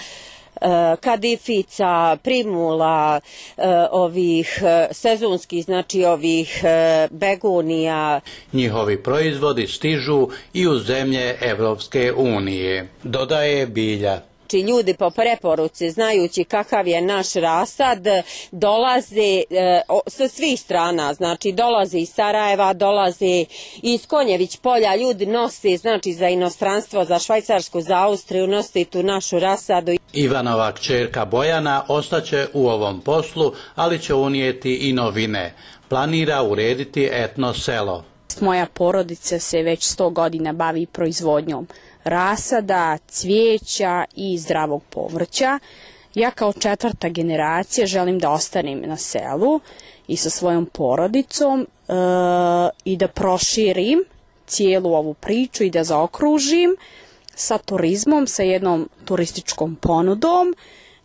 E, 0.62 0.96
kadifica, 1.00 2.16
primula, 2.22 3.20
e, 3.56 3.62
ovih 3.90 4.62
e, 4.62 4.88
sezonskih, 4.92 5.64
znači 5.64 6.04
ovih 6.04 6.64
begonija. 7.10 8.20
Njihovi 8.52 9.02
proizvodi 9.02 9.66
stižu 9.66 10.28
i 10.54 10.66
u 10.68 10.78
zemlje 10.78 11.36
Evropske 11.40 12.12
unije, 12.12 12.88
dodaje 13.02 13.66
bilja 13.66 14.31
znači 14.52 14.70
ljudi 14.70 14.94
po 14.94 15.10
preporuci 15.10 15.90
znajući 15.90 16.44
kakav 16.44 16.88
je 16.88 17.00
naš 17.00 17.32
rasad 17.32 17.98
dolaze 18.50 19.42
e, 19.50 19.80
sa 20.06 20.28
svih 20.28 20.60
strana. 20.60 21.14
Znači 21.14 21.52
dolaze 21.52 21.98
iz 21.98 22.08
Sarajeva 22.08 22.72
dolaze 22.72 23.44
iz 23.82 24.06
Konjević 24.06 24.56
polja. 24.56 24.96
Ljudi 24.96 25.26
nosi, 25.26 25.76
znači 25.76 26.12
za 26.12 26.28
inostranstvo 26.28 27.04
za 27.04 27.18
Švajcarsku 27.18 27.80
za 27.80 27.98
Austriju 27.98 28.46
nosi 28.46 28.84
tu 28.84 29.02
našu 29.02 29.38
rasadu. 29.38 29.92
Ivanova 30.12 30.72
kćerka 30.72 31.24
Bojana 31.24 31.84
ostaće 31.88 32.46
u 32.52 32.68
ovom 32.68 33.00
poslu 33.00 33.52
ali 33.74 33.98
će 33.98 34.14
unijeti 34.14 34.74
i 34.74 34.92
novine. 34.92 35.54
Planira 35.88 36.42
urediti 36.42 37.08
etno 37.12 37.54
selo. 37.54 38.11
Moja 38.40 38.66
porodica 38.66 39.38
se 39.38 39.62
već 39.62 39.96
100 39.96 40.12
godina 40.12 40.52
bavi 40.52 40.86
proizvodnjom 40.86 41.66
rasada, 42.04 42.98
cvijeća 43.08 44.04
i 44.16 44.38
zdravog 44.38 44.82
povrća. 44.90 45.58
Ja 46.14 46.30
kao 46.30 46.52
četvrta 46.52 47.08
generacija 47.08 47.86
želim 47.86 48.18
da 48.18 48.30
ostanem 48.30 48.82
na 48.86 48.96
selu 48.96 49.60
i 50.08 50.16
sa 50.16 50.30
svojom 50.30 50.66
porodicom 50.66 51.60
e, 51.60 51.92
i 52.84 52.96
da 52.96 53.08
proširim 53.08 54.04
cijelu 54.46 54.94
ovu 54.94 55.14
priču 55.14 55.64
i 55.64 55.70
da 55.70 55.84
zaokružim 55.84 56.76
sa 57.34 57.58
turizmom, 57.58 58.26
sa 58.26 58.42
jednom 58.42 58.88
turističkom 59.04 59.76
ponudom 59.76 60.54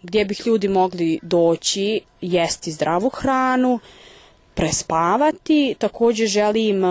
gdje 0.01 0.25
bih 0.25 0.41
ljudi 0.45 0.67
mogli 0.67 1.19
doći, 1.21 2.01
jesti 2.21 2.71
zdravu 2.71 3.09
hranu, 3.09 3.79
prespavati. 4.57 5.75
Također 5.77 6.27
želim 6.27 6.83
e, 6.83 6.87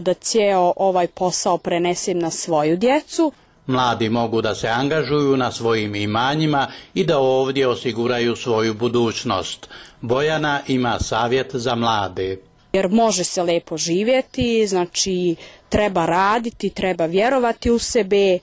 da 0.00 0.14
cijeo 0.14 0.72
ovaj 0.76 1.06
posao 1.06 1.58
prenesem 1.58 2.18
na 2.18 2.30
svoju 2.30 2.76
djecu. 2.76 3.32
Mladi 3.66 4.08
mogu 4.08 4.42
da 4.42 4.54
se 4.54 4.68
angažuju 4.68 5.36
na 5.36 5.52
svojim 5.52 5.94
imanjima 5.94 6.66
i 6.94 7.04
da 7.04 7.18
ovdje 7.18 7.68
osiguraju 7.68 8.36
svoju 8.36 8.74
budućnost. 8.74 9.68
Bojana 10.00 10.60
ima 10.66 10.98
savjet 11.00 11.50
za 11.54 11.74
mlade. 11.74 12.38
Jer 12.72 12.88
može 12.88 13.24
se 13.24 13.42
lepo 13.42 13.76
živjeti, 13.76 14.66
znači 14.66 15.36
treba 15.68 16.06
raditi, 16.06 16.70
treba 16.70 17.06
vjerovati 17.06 17.70
u 17.70 17.78
sebe 17.78 18.38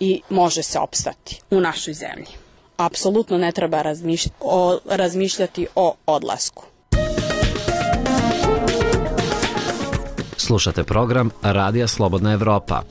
i 0.00 0.22
može 0.30 0.62
se 0.62 0.78
opstati 0.78 1.40
u 1.50 1.60
našoj 1.60 1.94
zemlji. 1.94 2.32
Apsolutno 2.76 3.38
ne 3.38 3.52
treba 3.52 3.82
razmišljati 3.82 4.36
o, 4.40 4.78
razmišljati 4.84 5.66
o 5.74 5.94
odlasku. 6.06 6.64
Slušate 10.50 10.84
program 10.84 11.30
Radija 11.42 11.86
Slobodna 11.88 12.32
Evropa. 12.32 12.82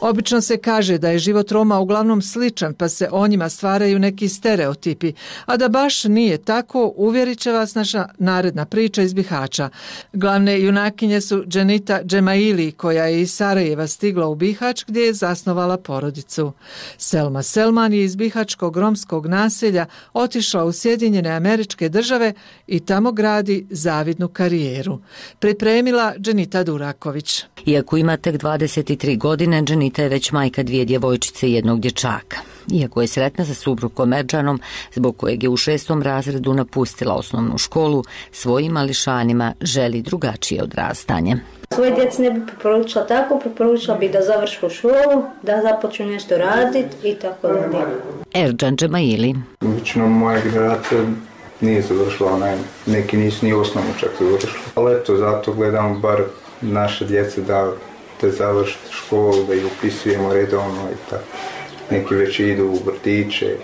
Obično 0.00 0.40
se 0.40 0.56
kaže 0.56 0.98
da 0.98 1.10
je 1.10 1.18
život 1.18 1.52
Roma 1.52 1.78
uglavnom 1.78 2.22
sličan, 2.22 2.74
pa 2.74 2.88
se 2.88 3.08
o 3.12 3.26
njima 3.26 3.48
stvaraju 3.48 3.98
neki 3.98 4.28
stereotipi. 4.28 5.12
A 5.46 5.56
da 5.56 5.68
baš 5.68 6.04
nije 6.04 6.38
tako, 6.38 6.92
uvjerit 6.96 7.38
će 7.38 7.52
vas 7.52 7.74
naša 7.74 8.08
naredna 8.18 8.64
priča 8.64 9.02
iz 9.02 9.14
Bihaća. 9.14 9.68
Glavne 10.12 10.60
junakinje 10.60 11.20
su 11.20 11.44
Dženita 11.46 12.00
Džemaili, 12.04 12.72
koja 12.72 13.04
je 13.04 13.20
iz 13.20 13.34
Sarajeva 13.34 13.86
stigla 13.86 14.26
u 14.26 14.34
Bihać, 14.34 14.84
gdje 14.86 15.00
je 15.00 15.14
zasnovala 15.14 15.76
porodicu. 15.76 16.52
Selma 16.98 17.42
Selman 17.42 17.92
je 17.92 18.04
iz 18.04 18.16
Bihačkog 18.16 18.76
romskog 18.76 19.26
naselja 19.26 19.86
otišla 20.12 20.64
u 20.64 20.72
Sjedinjene 20.72 21.30
američke 21.30 21.88
države 21.88 22.32
i 22.66 22.80
tamo 22.80 23.12
gradi 23.12 23.66
zavidnu 23.70 24.28
karijeru. 24.28 24.98
Pripremila 25.38 26.14
Dženita 26.18 26.64
Duraković. 26.64 27.44
Iako 27.66 27.96
ima 27.96 28.16
tek 28.16 28.34
23 28.34 29.18
godine, 29.18 29.62
Dženita 29.62 29.87
Anita 29.88 30.02
je 30.02 30.08
već 30.08 30.32
majka 30.32 30.62
dvije 30.62 30.84
djevojčice 30.84 31.48
i 31.48 31.52
jednog 31.52 31.80
dječaka. 31.80 32.36
Iako 32.72 33.00
je 33.00 33.06
sretna 33.06 33.44
sa 33.44 33.54
subrukom 33.54 34.12
Erđanom, 34.12 34.60
zbog 34.94 35.16
kojeg 35.16 35.42
je 35.42 35.48
u 35.48 35.56
šestom 35.56 36.02
razredu 36.02 36.54
napustila 36.54 37.14
osnovnu 37.14 37.58
školu, 37.58 38.04
svojim 38.32 38.72
mališanima 38.72 39.54
želi 39.60 40.02
drugačije 40.02 40.62
odrastanje. 40.62 41.36
Svoje 41.70 41.90
djece 41.90 42.22
ne 42.22 42.30
bi 42.30 42.46
preporučila 42.46 43.06
tako, 43.06 43.38
preporučila 43.38 43.96
bi 43.96 44.08
da 44.08 44.22
završu 44.22 44.68
školu, 44.70 45.22
da 45.42 45.62
započnu 45.62 46.06
nešto 46.06 46.38
raditi 46.38 47.08
i 47.08 47.14
tako 47.14 47.48
da. 47.48 47.86
Erđan 48.34 48.76
Džemaili. 48.76 49.34
Većinom 49.60 50.18
moja 50.18 50.40
generacija 50.40 51.00
nije 51.60 51.82
završila, 51.82 52.32
onaj, 52.32 52.56
neki 52.86 53.16
nisu 53.16 53.46
ni 53.46 53.52
osnovnu 53.52 53.90
čak 54.00 54.10
završila. 54.20 54.62
Ali 54.74 54.96
eto, 54.96 55.16
zato 55.16 55.52
gledamo 55.52 55.98
bar 55.98 56.22
naše 56.60 57.04
djece 57.04 57.40
da 57.40 57.72
da 58.20 58.30
završite 58.30 58.92
školu, 58.92 59.44
da 59.44 59.54
ih 59.54 59.64
upisujemo 59.66 60.32
redovno 60.32 60.88
i 60.92 61.10
tako. 61.10 61.24
Neki 61.90 62.14
već 62.14 62.40
idu 62.40 62.64
u 62.64 62.78
vrtiće, 62.84 63.56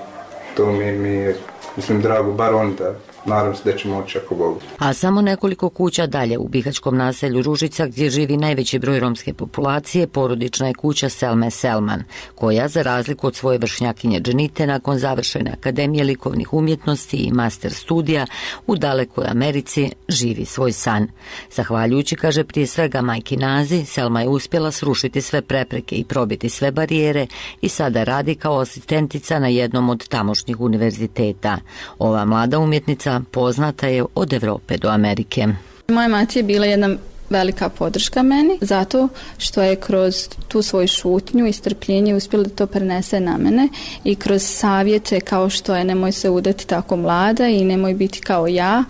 to 0.56 0.66
mi, 0.66 0.92
mi 0.92 1.08
je, 1.08 1.36
mislim, 1.76 2.00
drago, 2.00 2.32
bar 2.32 2.54
onda 2.54 2.94
nadam 3.26 3.56
se 3.56 3.62
da 3.64 3.76
će 3.76 3.88
moći 3.88 4.18
ako 4.18 4.34
Bog. 4.34 4.58
A 4.78 4.92
samo 4.92 5.22
nekoliko 5.22 5.68
kuća 5.68 6.06
dalje 6.06 6.38
u 6.38 6.48
Bihačkom 6.48 6.96
naselju 6.96 7.42
Ružica 7.42 7.86
gdje 7.86 8.10
živi 8.10 8.36
najveći 8.36 8.78
broj 8.78 9.00
romske 9.00 9.34
populacije, 9.34 10.06
porodična 10.06 10.66
je 10.66 10.74
kuća 10.74 11.08
Selme 11.08 11.50
Selman, 11.50 12.02
koja 12.34 12.68
za 12.68 12.82
razliku 12.82 13.26
od 13.26 13.36
svoje 13.36 13.58
vršnjakinje 13.58 14.20
Dženite 14.20 14.66
nakon 14.66 14.98
završene 14.98 15.52
Akademije 15.58 16.04
likovnih 16.04 16.52
umjetnosti 16.52 17.16
i 17.16 17.32
master 17.32 17.72
studija 17.72 18.26
u 18.66 18.76
dalekoj 18.76 19.24
Americi 19.28 19.90
živi 20.08 20.44
svoj 20.44 20.72
san. 20.72 21.08
Zahvaljujući, 21.50 22.16
kaže 22.16 22.44
prije 22.44 22.66
svega 22.66 23.00
majki 23.00 23.36
Nazi, 23.36 23.84
Selma 23.84 24.20
je 24.20 24.28
uspjela 24.28 24.70
srušiti 24.70 25.20
sve 25.20 25.42
prepreke 25.42 25.96
i 25.96 26.04
probiti 26.04 26.48
sve 26.48 26.70
barijere 26.70 27.26
i 27.60 27.68
sada 27.68 28.04
radi 28.04 28.34
kao 28.34 28.58
asistentica 28.58 29.38
na 29.38 29.48
jednom 29.48 29.90
od 29.90 30.08
tamošnjih 30.08 30.60
univerziteta. 30.60 31.58
Ova 31.98 32.24
mlada 32.24 32.58
umjetnica 32.58 33.13
poznata 33.20 33.86
je 33.86 34.04
od 34.14 34.32
Evrope 34.32 34.76
do 34.76 34.88
Amerike. 34.88 35.46
Moja 35.88 36.08
mati 36.08 36.38
je 36.38 36.42
bila 36.42 36.66
jedna 36.66 36.96
velika 37.30 37.68
podrška 37.68 38.22
meni, 38.22 38.58
zato 38.60 39.08
što 39.38 39.62
je 39.62 39.76
kroz 39.76 40.28
tu 40.48 40.62
svoju 40.62 40.88
šutnju 40.88 41.46
i 41.46 41.52
strpljenje 41.52 42.14
uspjela 42.14 42.44
da 42.44 42.50
to 42.50 42.66
prenese 42.66 43.20
na 43.20 43.36
mene 43.36 43.68
i 44.04 44.14
kroz 44.14 44.42
savjete 44.42 45.20
kao 45.20 45.50
što 45.50 45.76
je 45.76 45.84
nemoj 45.84 46.12
se 46.12 46.30
udati 46.30 46.66
tako 46.66 46.96
mlada 46.96 47.48
i 47.48 47.64
nemoj 47.64 47.94
biti 47.94 48.20
kao 48.20 48.46
ja, 48.46 48.84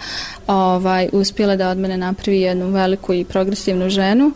ovaj, 0.46 1.08
uspjela 1.12 1.56
da 1.56 1.70
od 1.70 1.78
mene 1.78 1.96
napravi 1.96 2.40
jednu 2.40 2.70
veliku 2.70 3.14
i 3.14 3.24
progresivnu 3.24 3.90
ženu 3.90 4.32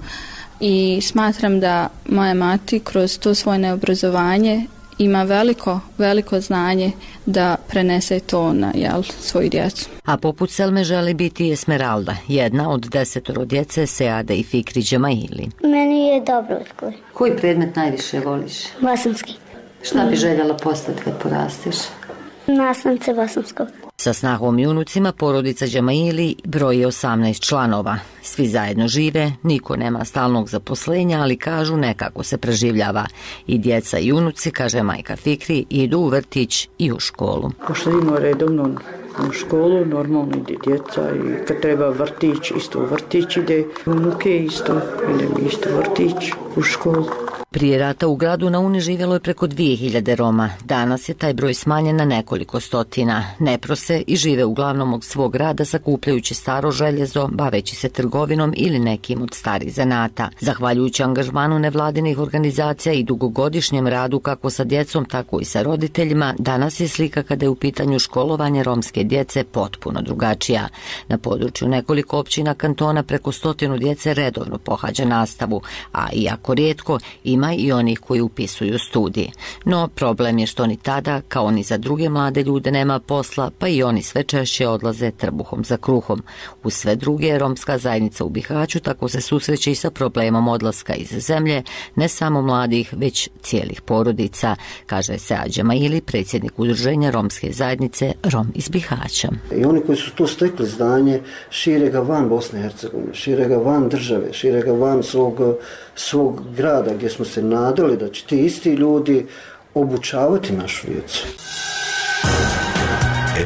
i 0.61 1.01
smatram 1.03 1.61
da 1.61 1.89
moja 2.09 2.35
mati 2.35 2.81
kroz 2.81 3.19
to 3.19 3.35
svoje 3.35 3.59
neobrazovanje 3.59 4.67
ima 4.99 5.23
veliko, 5.23 5.81
veliko 5.99 6.41
znanje 6.41 6.93
da 7.27 7.57
prenese 7.69 8.21
to 8.21 8.53
na 8.53 8.73
jel, 8.75 9.03
svoju 9.03 9.49
djecu. 9.49 9.89
A 10.05 10.17
poput 10.17 10.51
Selme 10.51 10.85
želi 10.85 11.15
biti 11.15 11.53
Esmeralda, 11.53 12.17
jedna 12.29 12.71
od 12.71 12.89
desetoro 12.89 13.45
djece 13.45 13.87
Seade 13.87 14.35
i 14.35 14.43
Fikri 14.43 14.83
Džemaili. 14.83 15.49
Meni 15.63 16.07
je 16.07 16.21
dobro 16.21 16.57
odgoj. 16.57 16.93
Koji 17.13 17.37
predmet 17.37 17.77
najviše 17.77 18.21
voliš? 18.21 18.55
Vasamski. 18.83 19.35
Šta 19.83 20.05
bi 20.05 20.17
željela 20.17 20.57
postati 20.57 21.03
kad 21.03 21.23
porasteš? 21.23 21.77
Nastavnice 22.49 23.13
Vasamskog. 23.13 23.69
Sa 23.97 24.13
snahom 24.13 24.59
i 24.59 24.67
unucima 24.67 25.13
porodica 25.13 25.67
Džamaili 25.67 26.35
broji 26.45 26.85
18 26.85 27.41
članova. 27.41 27.99
Svi 28.23 28.47
zajedno 28.47 28.89
žive, 28.89 29.33
niko 29.43 29.77
nema 29.77 30.05
stalnog 30.05 30.49
zaposlenja, 30.49 31.21
ali 31.21 31.37
kažu 31.37 31.77
nekako 31.77 32.23
se 32.23 32.39
preživljava. 32.39 33.07
I 33.47 33.59
djeca 33.59 33.99
i 33.99 34.13
unuci, 34.13 34.51
kaže 34.51 34.83
majka 34.83 35.17
Fikri, 35.17 35.65
idu 35.71 35.99
u 35.99 36.09
vrtić 36.09 36.69
i 36.79 36.93
u 36.93 37.01
školu. 37.01 37.51
Pošto 37.67 37.91
ima 37.91 38.19
redovno 38.19 38.71
u 39.29 39.33
školu, 39.33 39.85
normalno 39.85 40.37
ide 40.37 40.55
djeca 40.65 41.11
i 41.15 41.47
kad 41.47 41.61
treba 41.61 41.89
vrtić, 41.89 42.51
isto 42.57 42.79
u 42.79 42.87
vrtić 42.87 43.37
ide. 43.37 43.65
Unuke 43.87 44.45
isto, 44.45 44.81
ide 45.15 45.47
isto 45.49 45.69
vrtić 45.77 46.33
u 46.57 46.63
školu. 46.63 47.07
Prije 47.51 47.79
rata 47.79 48.09
u 48.09 48.17
gradu 48.17 48.51
na 48.51 48.61
Uni 48.61 48.81
živjelo 48.81 49.15
je 49.15 49.21
preko 49.21 49.47
2000 49.47 50.17
Roma. 50.17 50.51
Danas 50.65 51.09
je 51.09 51.15
taj 51.15 51.35
broj 51.35 51.55
smanjen 51.55 51.97
na 51.97 52.05
nekoliko 52.05 52.61
stotina. 52.61 53.25
Ne 53.39 53.59
prose 53.59 54.03
i 54.07 54.17
žive 54.17 54.45
uglavnom 54.45 54.95
od 54.95 55.05
svog 55.05 55.37
rada 55.37 55.65
sakupljajući 55.65 56.35
staro 56.35 56.71
željezo, 56.71 57.29
baveći 57.33 57.77
se 57.77 57.89
trgovinom 57.89 58.55
ili 58.57 58.79
nekim 58.79 59.23
od 59.23 59.29
starih 59.35 59.75
zanata. 59.75 60.29
Zahvaljujući 60.41 61.03
angažmanu 61.03 61.59
nevladinih 61.59 62.19
organizacija 62.19 62.93
i 62.93 63.03
dugogodišnjem 63.03 63.87
radu 63.87 64.21
kako 64.21 64.51
sa 64.51 64.65
djecom, 64.65 65.05
tako 65.05 65.41
i 65.41 65.45
sa 65.45 65.63
roditeljima, 65.63 66.35
danas 66.39 66.81
je 66.81 66.89
slika 66.89 67.23
kada 67.23 67.45
je 67.45 67.51
u 67.51 67.55
pitanju 67.55 67.99
školovanje 67.99 68.63
romske 68.63 69.05
djece 69.05 69.45
potpuno 69.45 70.03
drugačija. 70.03 70.69
Na 71.09 71.19
području 71.19 71.69
nekoliko 71.69 72.19
općina 72.19 72.55
kantona 72.55 73.03
preko 73.03 73.33
stotinu 73.33 73.79
djece 73.79 74.15
redovno 74.15 74.59
pohađa 74.59 75.05
nastavu, 75.05 75.63
a 75.93 76.09
iako 76.13 76.55
rijetko, 76.55 76.99
ima 77.39 77.55
i 77.55 77.73
onih 77.73 78.01
koji 78.01 78.21
upisuju 78.21 78.79
studije. 78.79 79.31
No, 79.65 79.89
problem 79.89 80.39
je 80.39 80.47
što 80.47 80.67
ni 80.67 80.77
tada, 80.77 81.21
kao 81.29 81.51
ni 81.51 81.63
za 81.63 81.77
druge 81.77 82.09
mlade 82.09 82.43
ljude, 82.43 82.71
nema 82.71 82.99
posla, 82.99 83.51
pa 83.59 83.69
i 83.69 83.83
oni 83.83 84.03
sve 84.03 84.23
češće 84.23 84.69
odlaze 84.69 85.11
trbuhom 85.11 85.65
za 85.65 85.77
kruhom. 85.77 86.23
U 86.63 86.71
sve 86.71 86.97
druge, 86.97 87.39
romska 87.39 87.79
zajednica 87.79 88.25
u 88.25 88.29
Bihaću 88.29 88.81
tako 88.81 89.09
se 89.09 89.21
susreće 89.21 89.71
i 89.71 89.75
sa 89.75 89.91
problemom 89.91 90.49
odlaska 90.49 90.95
iz 90.95 91.09
zemlje, 91.09 91.63
ne 91.97 92.09
samo 92.09 92.43
mladih, 92.43 92.95
već 92.97 93.29
cijelih 93.43 93.81
porodica, 93.81 94.57
kaže 94.87 95.19
se 95.19 95.35
Maili, 95.65 95.87
ili 95.87 96.01
predsjednik 96.01 96.59
udruženja 96.59 97.11
romske 97.11 97.53
zajednice 97.53 98.13
Rom 98.33 98.53
iz 98.55 98.69
Bihaća. 98.69 99.29
I 99.61 99.65
oni 99.65 99.81
koji 99.81 99.99
su 99.99 100.11
to 100.15 100.27
stekli 100.27 100.67
znanje, 100.67 101.21
šire 101.51 101.91
ga 101.91 102.01
van 102.01 102.29
Bosne 102.29 102.59
i 102.59 102.63
Hercegovine, 102.63 103.15
šire 103.15 103.49
ga 103.49 103.57
van 103.57 103.89
države, 103.89 104.33
šire 104.33 104.63
ga 104.63 104.73
van 104.73 105.03
svog, 105.03 105.41
svog 105.95 106.43
grada 106.57 106.95
gdje 106.95 107.11
smo 107.11 107.25
se 107.29 107.43
nadali 107.43 107.97
da 107.97 108.09
će 108.09 108.25
ti 108.25 108.45
isti 108.45 108.71
ljudi 108.71 109.27
obučavati 109.75 110.53
našu 110.53 110.87
djecu. 110.87 111.27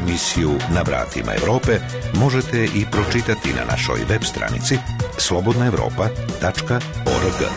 Emisiju 0.01 0.51
Na 0.73 0.81
vratima 0.81 1.35
Evrope 1.35 1.79
možete 2.13 2.63
i 2.63 2.85
pročitati 2.91 3.53
na 3.53 3.65
našoj 3.71 3.99
web 4.09 4.23
stranici 4.23 4.77
slobodnaevropa.org. 5.17 7.49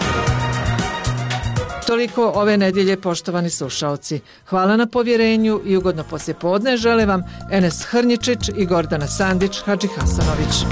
Toliko 1.87 2.33
ove 2.35 2.57
nedjelje, 2.57 3.01
poštovani 3.01 3.51
slušalci. 3.51 4.21
Hvala 4.47 4.77
na 4.77 4.87
povjerenju 4.87 5.61
i 5.65 5.77
ugodno 5.77 6.05
poslje 6.11 6.35
podne 6.35 6.77
žele 6.77 7.07
vam 7.07 7.23
Enes 7.51 7.85
Hrnjičić 7.85 8.39
i 8.57 8.67
Gordana 8.67 9.07
Sandić 9.07 9.61
Hadži 9.65 9.89
Hasanović. 9.89 10.65